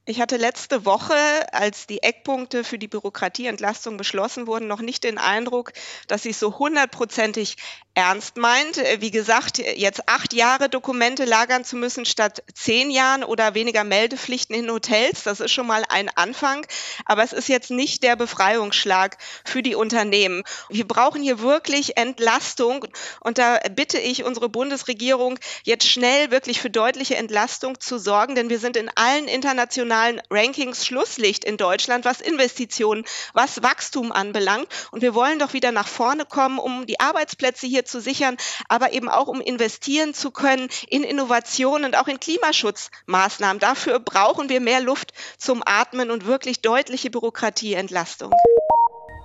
Ich 0.08 0.22
hatte 0.22 0.38
letzte 0.38 0.86
Woche, 0.86 1.16
als 1.52 1.88
die 1.88 2.04
Eckpunkte 2.04 2.64
für 2.64 2.78
die 2.78 2.88
Bürokratieentlastung 2.88 3.98
beschlossen 3.98 4.46
wurden, 4.46 4.68
noch 4.68 4.82
nicht 4.82 5.04
den 5.04 5.18
Eindruck, 5.18 5.74
dass 6.08 6.22
sie 6.22 6.30
es 6.30 6.40
so 6.40 6.60
hundertprozentig 6.60 7.56
ernst 7.96 8.38
meint. 8.38 8.78
Wie 9.00 9.10
gesagt, 9.10 9.58
jetzt 9.58 10.08
acht 10.08 10.34
Jahre 10.34 10.70
Dokumente 10.70 11.26
lagern 11.26 11.66
zu 11.66 11.76
müssen 11.76 12.06
statt 12.06 12.44
zehn 12.54 12.92
Jahren 12.92 13.24
oder 13.24 13.56
weniger 13.56 13.84
Meldepflichten 13.84 14.56
in 14.56 14.70
Hotels, 14.70 15.24
das 15.24 15.40
ist 15.40 15.52
schon 15.52 15.66
mal 15.66 15.84
ein 15.90 16.10
Anfang. 16.16 16.68
Aber 17.06 17.24
es 17.24 17.34
ist 17.34 17.48
jetzt 17.48 17.72
nicht 17.72 18.04
der 18.04 18.16
Befreiungsschlag 18.16 19.18
für 19.44 19.64
die 19.64 19.74
Unternehmen. 19.74 20.44
Wir 20.70 20.88
brauchen 20.88 21.24
hier 21.24 21.40
wirklich 21.40 21.98
Entlastung. 21.98 22.86
Und 23.22 23.40
da 23.40 23.58
bitte 23.72 23.98
ich 23.98 24.24
unsere 24.24 24.50
Bundesregierung, 24.50 25.40
jetzt 25.64 25.88
schnell 25.88 26.30
wirklich 26.30 26.62
für 26.62 26.70
deutliche 26.70 27.16
Entlastung 27.16 27.80
zu 27.80 27.98
sorgen, 27.98 28.36
denn 28.36 28.50
wir 28.50 28.60
sind 28.60 28.78
in 28.78 28.92
allen 28.94 29.28
internationalen 29.28 29.95
internationalen 29.96 30.22
Rankings 30.30 30.86
Schlusslicht 30.86 31.46
in 31.46 31.58
Deutschland, 31.58 32.06
was 32.06 32.20
Investitionen, 32.22 33.06
was 33.34 33.64
Wachstum 33.64 34.12
anbelangt. 34.12 34.68
Und 34.92 35.02
wir 35.02 35.14
wollen 35.14 35.40
doch 35.40 35.54
wieder 35.54 35.72
nach 35.72 35.88
vorne 35.88 36.26
kommen, 36.26 36.60
um 36.60 36.86
die 36.86 37.00
Arbeitsplätze 37.00 37.68
hier 37.68 37.86
zu 37.86 38.02
sichern, 38.02 38.38
aber 38.68 38.92
eben 38.92 39.10
auch 39.10 39.28
um 39.28 39.42
investieren 39.42 40.14
zu 40.14 40.32
können 40.32 40.70
in 40.90 41.04
Innovationen 41.04 41.86
und 41.86 41.98
auch 41.98 42.08
in 42.08 42.20
Klimaschutzmaßnahmen. 42.20 43.60
Dafür 43.60 44.00
brauchen 44.00 44.50
wir 44.50 44.60
mehr 44.60 44.82
Luft 44.82 45.14
zum 45.38 45.64
Atmen 45.66 46.12
und 46.12 46.26
wirklich 46.26 46.62
deutliche 46.62 47.10
Bürokratieentlastung. 47.10 48.32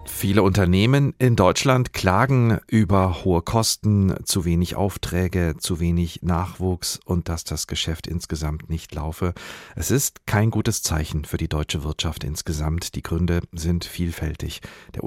Viele 0.06 0.42
Unternehmen 0.42 1.14
in 1.18 1.34
Deutschland 1.36 1.92
klagen 1.92 2.58
über 2.66 3.24
hohe 3.24 3.42
Kosten, 3.42 4.14
zu 4.24 4.44
wenig 4.44 4.76
Aufträge, 4.76 5.56
zu 5.58 5.80
wenig 5.80 6.22
Nachwuchs 6.22 7.00
und 7.04 7.28
dass 7.28 7.44
das 7.44 7.66
Geschäft 7.66 8.06
insgesamt 8.06 8.68
nicht 8.68 8.94
laufe. 8.94 9.34
Es 9.76 9.90
ist 9.90 10.26
kein 10.26 10.50
gutes 10.50 10.82
Zeichen 10.82 11.24
für 11.24 11.36
die 11.36 11.48
deutsche 11.48 11.84
Wirtschaft 11.84 12.24
insgesamt. 12.24 12.94
Die 12.94 13.02
Gründe 13.02 13.40
sind 13.52 13.84
vielfältig. 13.84 14.60
Der 14.94 15.04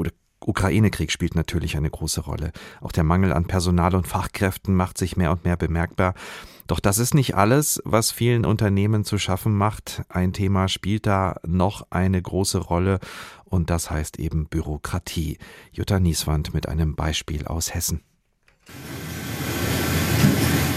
Ukraine-Krieg 0.47 1.11
spielt 1.11 1.35
natürlich 1.35 1.77
eine 1.77 1.89
große 1.89 2.21
Rolle. 2.21 2.51
Auch 2.81 2.91
der 2.91 3.03
Mangel 3.03 3.33
an 3.33 3.45
Personal 3.45 3.95
und 3.95 4.07
Fachkräften 4.07 4.75
macht 4.75 4.97
sich 4.97 5.17
mehr 5.17 5.31
und 5.31 5.45
mehr 5.45 5.57
bemerkbar. 5.57 6.13
Doch 6.67 6.79
das 6.79 6.97
ist 6.97 7.13
nicht 7.13 7.35
alles, 7.35 7.81
was 7.85 8.11
vielen 8.11 8.45
Unternehmen 8.45 9.03
zu 9.03 9.17
schaffen 9.17 9.55
macht. 9.55 10.03
Ein 10.09 10.33
Thema 10.33 10.67
spielt 10.67 11.05
da 11.05 11.35
noch 11.45 11.87
eine 11.89 12.21
große 12.21 12.57
Rolle 12.57 12.99
und 13.43 13.69
das 13.69 13.91
heißt 13.91 14.19
eben 14.19 14.47
Bürokratie. 14.47 15.37
Jutta 15.71 15.99
Nieswand 15.99 16.53
mit 16.53 16.67
einem 16.67 16.95
Beispiel 16.95 17.45
aus 17.45 17.73
Hessen. 17.73 18.01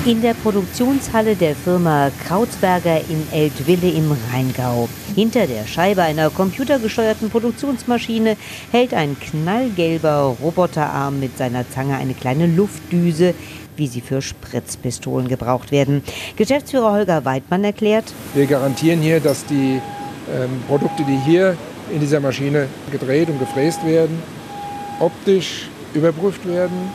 In 0.07 0.23
der 0.23 0.35
Produktionshalle 0.35 1.35
der 1.35 1.57
Firma 1.57 2.13
Krautsberger 2.29 3.01
in 3.09 3.27
Eltville 3.33 3.91
im 3.91 4.17
Rheingau. 4.31 4.89
Hinter 5.17 5.49
der 5.49 5.67
Scheibe 5.67 6.03
einer 6.03 6.31
computergesteuerten 6.31 7.29
Produktionsmaschine 7.29 8.37
hält 8.71 8.95
ein 8.95 9.17
knallgelber 9.19 10.37
Roboterarm 10.41 11.19
mit 11.19 11.37
seiner 11.37 11.69
Zange 11.71 11.97
eine 11.97 12.15
kleine 12.15 12.47
Luftdüse, 12.47 13.35
wie 13.77 13.89
sie 13.89 14.01
für 14.01 14.23
Spritzpistolen 14.23 15.27
gebraucht 15.27 15.73
werden. 15.73 16.05
Geschäftsführer 16.37 16.93
Holger 16.93 17.25
Weidmann 17.25 17.65
erklärt, 17.65 18.05
wir 18.33 18.47
garantieren 18.47 19.01
hier, 19.01 19.19
dass 19.19 19.45
die 19.45 19.81
ähm, 20.33 20.63
Produkte, 20.69 21.03
die 21.03 21.19
hier 21.29 21.57
in 21.93 21.99
dieser 21.99 22.21
Maschine 22.21 22.69
gedreht 22.93 23.29
und 23.29 23.41
gefräst 23.41 23.85
werden, 23.85 24.23
optisch 25.01 25.69
überprüft 25.95 26.47
werden 26.47 26.93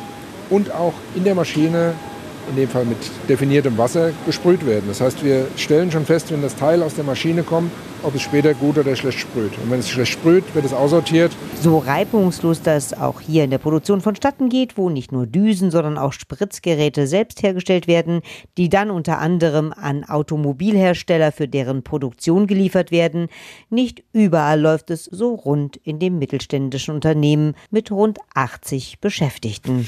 und 0.49 0.71
auch 0.71 0.93
in 1.13 1.25
der 1.25 1.35
Maschine 1.35 1.93
in 2.49 2.55
dem 2.55 2.69
Fall 2.69 2.85
mit 2.85 2.97
definiertem 3.29 3.77
Wasser, 3.77 4.11
gesprüht 4.25 4.65
werden. 4.65 4.85
Das 4.87 5.01
heißt, 5.01 5.23
wir 5.23 5.47
stellen 5.55 5.91
schon 5.91 6.05
fest, 6.05 6.31
wenn 6.31 6.41
das 6.41 6.55
Teil 6.55 6.83
aus 6.83 6.95
der 6.95 7.03
Maschine 7.03 7.43
kommt, 7.43 7.71
ob 8.03 8.15
es 8.15 8.21
später 8.21 8.53
gut 8.53 8.77
oder 8.77 8.95
schlecht 8.95 9.19
sprüht. 9.19 9.57
Und 9.57 9.69
wenn 9.69 9.79
es 9.79 9.89
schlecht 9.89 10.13
sprüht, 10.13 10.55
wird 10.55 10.65
es 10.65 10.73
aussortiert. 10.73 11.31
So 11.61 11.77
reibungslos 11.77 12.61
das 12.61 12.93
auch 12.93 13.21
hier 13.21 13.43
in 13.43 13.51
der 13.51 13.57
Produktion 13.57 14.01
vonstatten 14.01 14.49
geht, 14.49 14.77
wo 14.77 14.89
nicht 14.89 15.11
nur 15.11 15.27
Düsen, 15.27 15.71
sondern 15.71 15.97
auch 15.97 16.13
Spritzgeräte 16.13 17.07
selbst 17.07 17.43
hergestellt 17.43 17.87
werden, 17.87 18.21
die 18.57 18.69
dann 18.69 18.89
unter 18.89 19.19
anderem 19.19 19.73
an 19.75 20.03
Automobilhersteller 20.03 21.31
für 21.31 21.47
deren 21.47 21.83
Produktion 21.83 22.47
geliefert 22.47 22.91
werden. 22.91 23.27
Nicht 23.69 24.03
überall 24.13 24.59
läuft 24.59 24.89
es 24.89 25.05
so 25.05 25.35
rund 25.35 25.77
in 25.77 25.99
dem 25.99 26.17
mittelständischen 26.17 26.95
Unternehmen 26.95 27.55
mit 27.69 27.91
rund 27.91 28.19
80 28.33 28.99
Beschäftigten. 28.99 29.87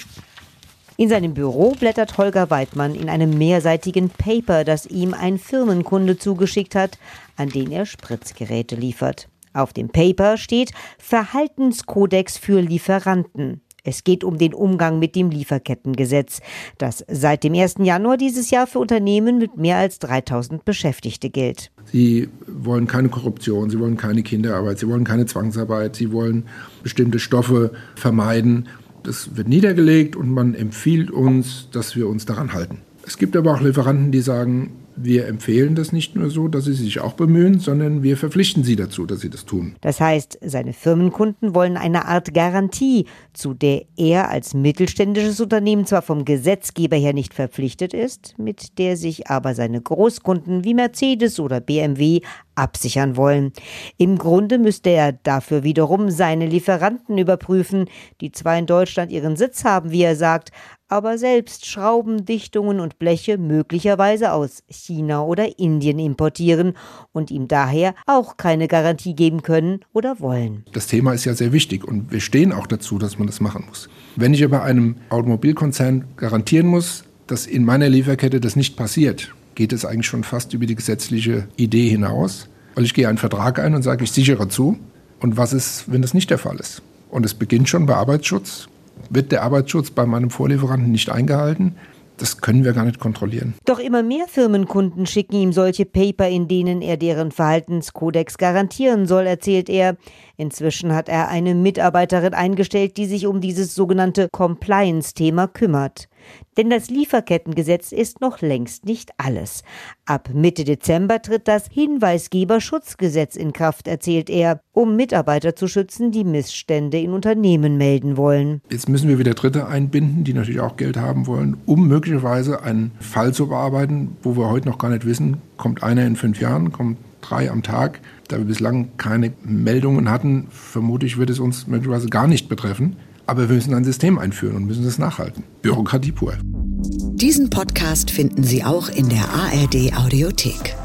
In 0.95 1.09
seinem 1.09 1.33
Büro 1.33 1.71
blättert 1.71 2.19
Holger 2.19 2.51
Weidmann 2.51 2.93
in 2.93 3.09
einem 3.09 3.35
mehrseitigen 3.35 4.09
Paper, 4.09 4.63
das 4.63 4.85
ihm 4.85 5.15
ein 5.15 5.39
Firmenkunde 5.39 6.17
zugeschickt 6.19 6.75
hat, 6.75 6.99
an 7.35 7.49
den 7.49 7.71
er 7.71 7.87
Spritzgeräte 7.87 8.75
liefert. 8.75 9.27
Auf 9.53 9.73
dem 9.73 9.89
Paper 9.89 10.37
steht 10.37 10.71
Verhaltenskodex 10.99 12.37
für 12.37 12.59
Lieferanten. 12.59 13.61
Es 13.85 14.05
geht 14.05 14.23
um 14.23 14.37
den 14.37 14.53
Umgang 14.53 14.97
mit 14.99 15.15
dem 15.15 15.29
Lieferkettengesetz, 15.29 16.39
das 16.77 17.03
seit 17.09 17.43
dem 17.43 17.53
1. 17.53 17.75
Januar 17.79 18.15
dieses 18.15 18.49
Jahr 18.49 18.65
für 18.65 18.79
Unternehmen 18.79 19.39
mit 19.39 19.57
mehr 19.57 19.75
als 19.77 19.99
3000 19.99 20.63
Beschäftigte 20.63 21.29
gilt. 21.29 21.69
Sie 21.91 22.29
wollen 22.47 22.87
keine 22.87 23.09
Korruption, 23.09 23.69
sie 23.69 23.79
wollen 23.79 23.97
keine 23.97 24.23
Kinderarbeit, 24.23 24.79
sie 24.79 24.87
wollen 24.87 25.03
keine 25.03 25.25
Zwangsarbeit, 25.25 25.97
sie 25.97 26.13
wollen 26.13 26.45
bestimmte 26.81 27.19
Stoffe 27.19 27.73
vermeiden. 27.95 28.69
Das 29.03 29.35
wird 29.35 29.47
niedergelegt 29.47 30.15
und 30.15 30.29
man 30.29 30.55
empfiehlt 30.55 31.11
uns, 31.11 31.69
dass 31.71 31.95
wir 31.95 32.07
uns 32.07 32.25
daran 32.25 32.53
halten. 32.53 32.79
Es 33.05 33.17
gibt 33.17 33.35
aber 33.35 33.53
auch 33.53 33.61
Lieferanten, 33.61 34.11
die 34.11 34.21
sagen, 34.21 34.71
wir 34.95 35.27
empfehlen 35.27 35.75
das 35.75 35.91
nicht 35.91 36.15
nur 36.15 36.29
so, 36.29 36.47
dass 36.47 36.65
sie 36.65 36.73
sich 36.73 36.99
auch 36.99 37.13
bemühen, 37.13 37.59
sondern 37.59 38.03
wir 38.03 38.17
verpflichten 38.17 38.63
sie 38.63 38.75
dazu, 38.75 39.05
dass 39.05 39.21
sie 39.21 39.29
das 39.29 39.45
tun. 39.45 39.75
Das 39.81 39.99
heißt, 39.99 40.39
seine 40.41 40.73
Firmenkunden 40.73 41.55
wollen 41.55 41.77
eine 41.77 42.05
Art 42.05 42.33
Garantie, 42.33 43.05
zu 43.33 43.53
der 43.53 43.83
er 43.97 44.29
als 44.29 44.53
mittelständisches 44.53 45.41
Unternehmen 45.41 45.85
zwar 45.85 46.01
vom 46.01 46.25
Gesetzgeber 46.25 46.95
her 46.95 47.13
nicht 47.13 47.33
verpflichtet 47.33 47.93
ist, 47.93 48.37
mit 48.37 48.77
der 48.77 48.97
sich 48.97 49.27
aber 49.27 49.55
seine 49.55 49.81
Großkunden 49.81 50.63
wie 50.63 50.73
Mercedes 50.73 51.39
oder 51.39 51.59
BMW 51.59 52.21
absichern 52.55 53.17
wollen. 53.17 53.53
Im 53.97 54.17
Grunde 54.17 54.57
müsste 54.57 54.89
er 54.89 55.13
dafür 55.13 55.63
wiederum 55.63 56.11
seine 56.11 56.45
Lieferanten 56.45 57.17
überprüfen, 57.17 57.89
die 58.21 58.31
zwar 58.31 58.57
in 58.57 58.65
Deutschland 58.65 59.11
ihren 59.11 59.35
Sitz 59.35 59.63
haben, 59.63 59.91
wie 59.91 60.03
er 60.03 60.15
sagt, 60.15 60.51
aber 60.93 61.17
selbst 61.17 61.65
Schrauben, 61.65 62.23
Dichtungen 62.25 62.79
und 62.79 62.99
Bleche 62.99 63.39
möglicherweise 63.39 64.31
aus 64.31 64.63
China 64.69 65.23
oder 65.23 65.57
Indien 65.57 65.97
importieren 65.97 66.73
und 67.11 67.31
ihm 67.31 67.47
daher 67.47 67.95
auch 68.05 68.37
keine 68.37 68.67
Garantie 68.67 69.15
geben 69.15 69.41
können 69.41 69.79
oder 69.93 70.19
wollen. 70.19 70.65
Das 70.71 70.85
Thema 70.85 71.13
ist 71.13 71.25
ja 71.25 71.33
sehr 71.33 71.51
wichtig 71.51 71.83
und 71.83 72.11
wir 72.11 72.19
stehen 72.19 72.51
auch 72.51 72.67
dazu, 72.67 72.99
dass 72.99 73.17
man 73.17 73.25
das 73.25 73.41
machen 73.41 73.65
muss. 73.67 73.89
Wenn 74.15 74.35
ich 74.35 74.43
aber 74.43 74.61
einem 74.61 74.97
Automobilkonzern 75.09 76.09
garantieren 76.15 76.67
muss, 76.67 77.05
dass 77.25 77.47
in 77.47 77.65
meiner 77.65 77.89
Lieferkette 77.89 78.39
das 78.39 78.55
nicht 78.55 78.77
passiert, 78.77 79.33
geht 79.55 79.73
es 79.73 79.85
eigentlich 79.85 80.07
schon 80.07 80.23
fast 80.23 80.53
über 80.53 80.65
die 80.65 80.75
gesetzliche 80.75 81.47
Idee 81.55 81.89
hinaus, 81.89 82.47
weil 82.75 82.85
ich 82.85 82.93
gehe 82.93 83.07
einen 83.07 83.17
Vertrag 83.17 83.59
ein 83.59 83.75
und 83.75 83.83
sage, 83.83 84.03
ich 84.03 84.11
sichere 84.11 84.47
zu. 84.47 84.77
Und 85.19 85.37
was 85.37 85.53
ist, 85.53 85.91
wenn 85.91 86.01
das 86.01 86.13
nicht 86.13 86.29
der 86.29 86.37
Fall 86.37 86.59
ist? 86.59 86.81
Und 87.09 87.25
es 87.25 87.33
beginnt 87.33 87.69
schon 87.69 87.85
bei 87.85 87.95
Arbeitsschutz, 87.95 88.67
wird 89.09 89.31
der 89.31 89.43
Arbeitsschutz 89.43 89.91
bei 89.91 90.05
meinem 90.05 90.29
Vorlieferanten 90.29 90.91
nicht 90.91 91.09
eingehalten? 91.09 91.75
Das 92.17 92.41
können 92.41 92.63
wir 92.63 92.73
gar 92.73 92.85
nicht 92.85 92.99
kontrollieren. 92.99 93.55
Doch 93.65 93.79
immer 93.79 94.03
mehr 94.03 94.27
Firmenkunden 94.27 95.07
schicken 95.07 95.35
ihm 95.35 95.51
solche 95.51 95.85
Paper, 95.85 96.29
in 96.29 96.47
denen 96.47 96.81
er 96.81 96.95
deren 96.95 97.31
Verhaltenskodex 97.31 98.37
garantieren 98.37 99.07
soll, 99.07 99.25
erzählt 99.25 99.67
er. 99.67 99.97
Inzwischen 100.35 100.93
hat 100.95 101.09
er 101.09 101.27
eine 101.27 101.53
Mitarbeiterin 101.53 102.33
eingestellt, 102.33 102.97
die 102.97 103.05
sich 103.05 103.27
um 103.27 103.39
dieses 103.39 103.75
sogenannte 103.75 104.29
Compliance-Thema 104.31 105.47
kümmert. 105.47 106.09
Denn 106.57 106.69
das 106.69 106.89
Lieferkettengesetz 106.89 107.91
ist 107.91 108.21
noch 108.21 108.41
längst 108.41 108.85
nicht 108.85 109.11
alles. 109.17 109.63
Ab 110.05 110.29
Mitte 110.33 110.63
Dezember 110.63 111.21
tritt 111.21 111.47
das 111.47 111.67
Hinweisgeberschutzgesetz 111.67 113.35
in 113.35 113.53
Kraft, 113.53 113.87
erzählt 113.87 114.29
er, 114.29 114.61
um 114.71 114.95
Mitarbeiter 114.95 115.55
zu 115.55 115.67
schützen, 115.67 116.11
die 116.11 116.23
Missstände 116.23 116.99
in 116.99 117.11
Unternehmen 117.11 117.77
melden 117.77 118.17
wollen. 118.17 118.61
Jetzt 118.71 118.89
müssen 118.89 119.09
wir 119.09 119.19
wieder 119.19 119.33
Dritte 119.33 119.67
einbinden, 119.67 120.23
die 120.23 120.33
natürlich 120.33 120.61
auch 120.61 120.77
Geld 120.77 120.97
haben 120.97 121.27
wollen, 121.27 121.57
um 121.65 121.87
möglicherweise 121.87 122.63
einen 122.63 122.91
Fall 122.99 123.33
zu 123.33 123.47
bearbeiten, 123.47 124.17
wo 124.23 124.35
wir 124.35 124.49
heute 124.49 124.69
noch 124.69 124.77
gar 124.77 124.89
nicht 124.89 125.05
wissen, 125.05 125.41
kommt 125.57 125.83
einer 125.83 126.05
in 126.05 126.15
fünf 126.15 126.39
Jahren, 126.39 126.71
kommt 126.71 126.97
drei 127.21 127.49
am 127.49 127.63
Tag. 127.63 127.99
Da 128.27 128.37
wir 128.37 128.45
bislang 128.45 128.97
keine 128.97 129.33
Meldungen 129.43 130.09
hatten, 130.09 130.47
vermute 130.49 131.05
ich, 131.05 131.17
wird 131.17 131.29
es 131.29 131.39
uns 131.39 131.67
möglicherweise 131.67 132.07
gar 132.07 132.27
nicht 132.27 132.49
betreffen. 132.49 132.95
Aber 133.25 133.47
wir 133.47 133.55
müssen 133.55 133.73
ein 133.73 133.83
System 133.83 134.17
einführen 134.17 134.55
und 134.55 134.65
müssen 134.65 134.85
es 134.85 134.97
nachhalten. 134.97 135.43
Bürokratie 135.61 136.11
pur. 136.11 136.33
Diesen 136.43 137.49
Podcast 137.49 138.11
finden 138.11 138.43
Sie 138.43 138.63
auch 138.63 138.89
in 138.89 139.07
der 139.07 139.29
ARD 139.29 139.95
Audiothek. 139.95 140.75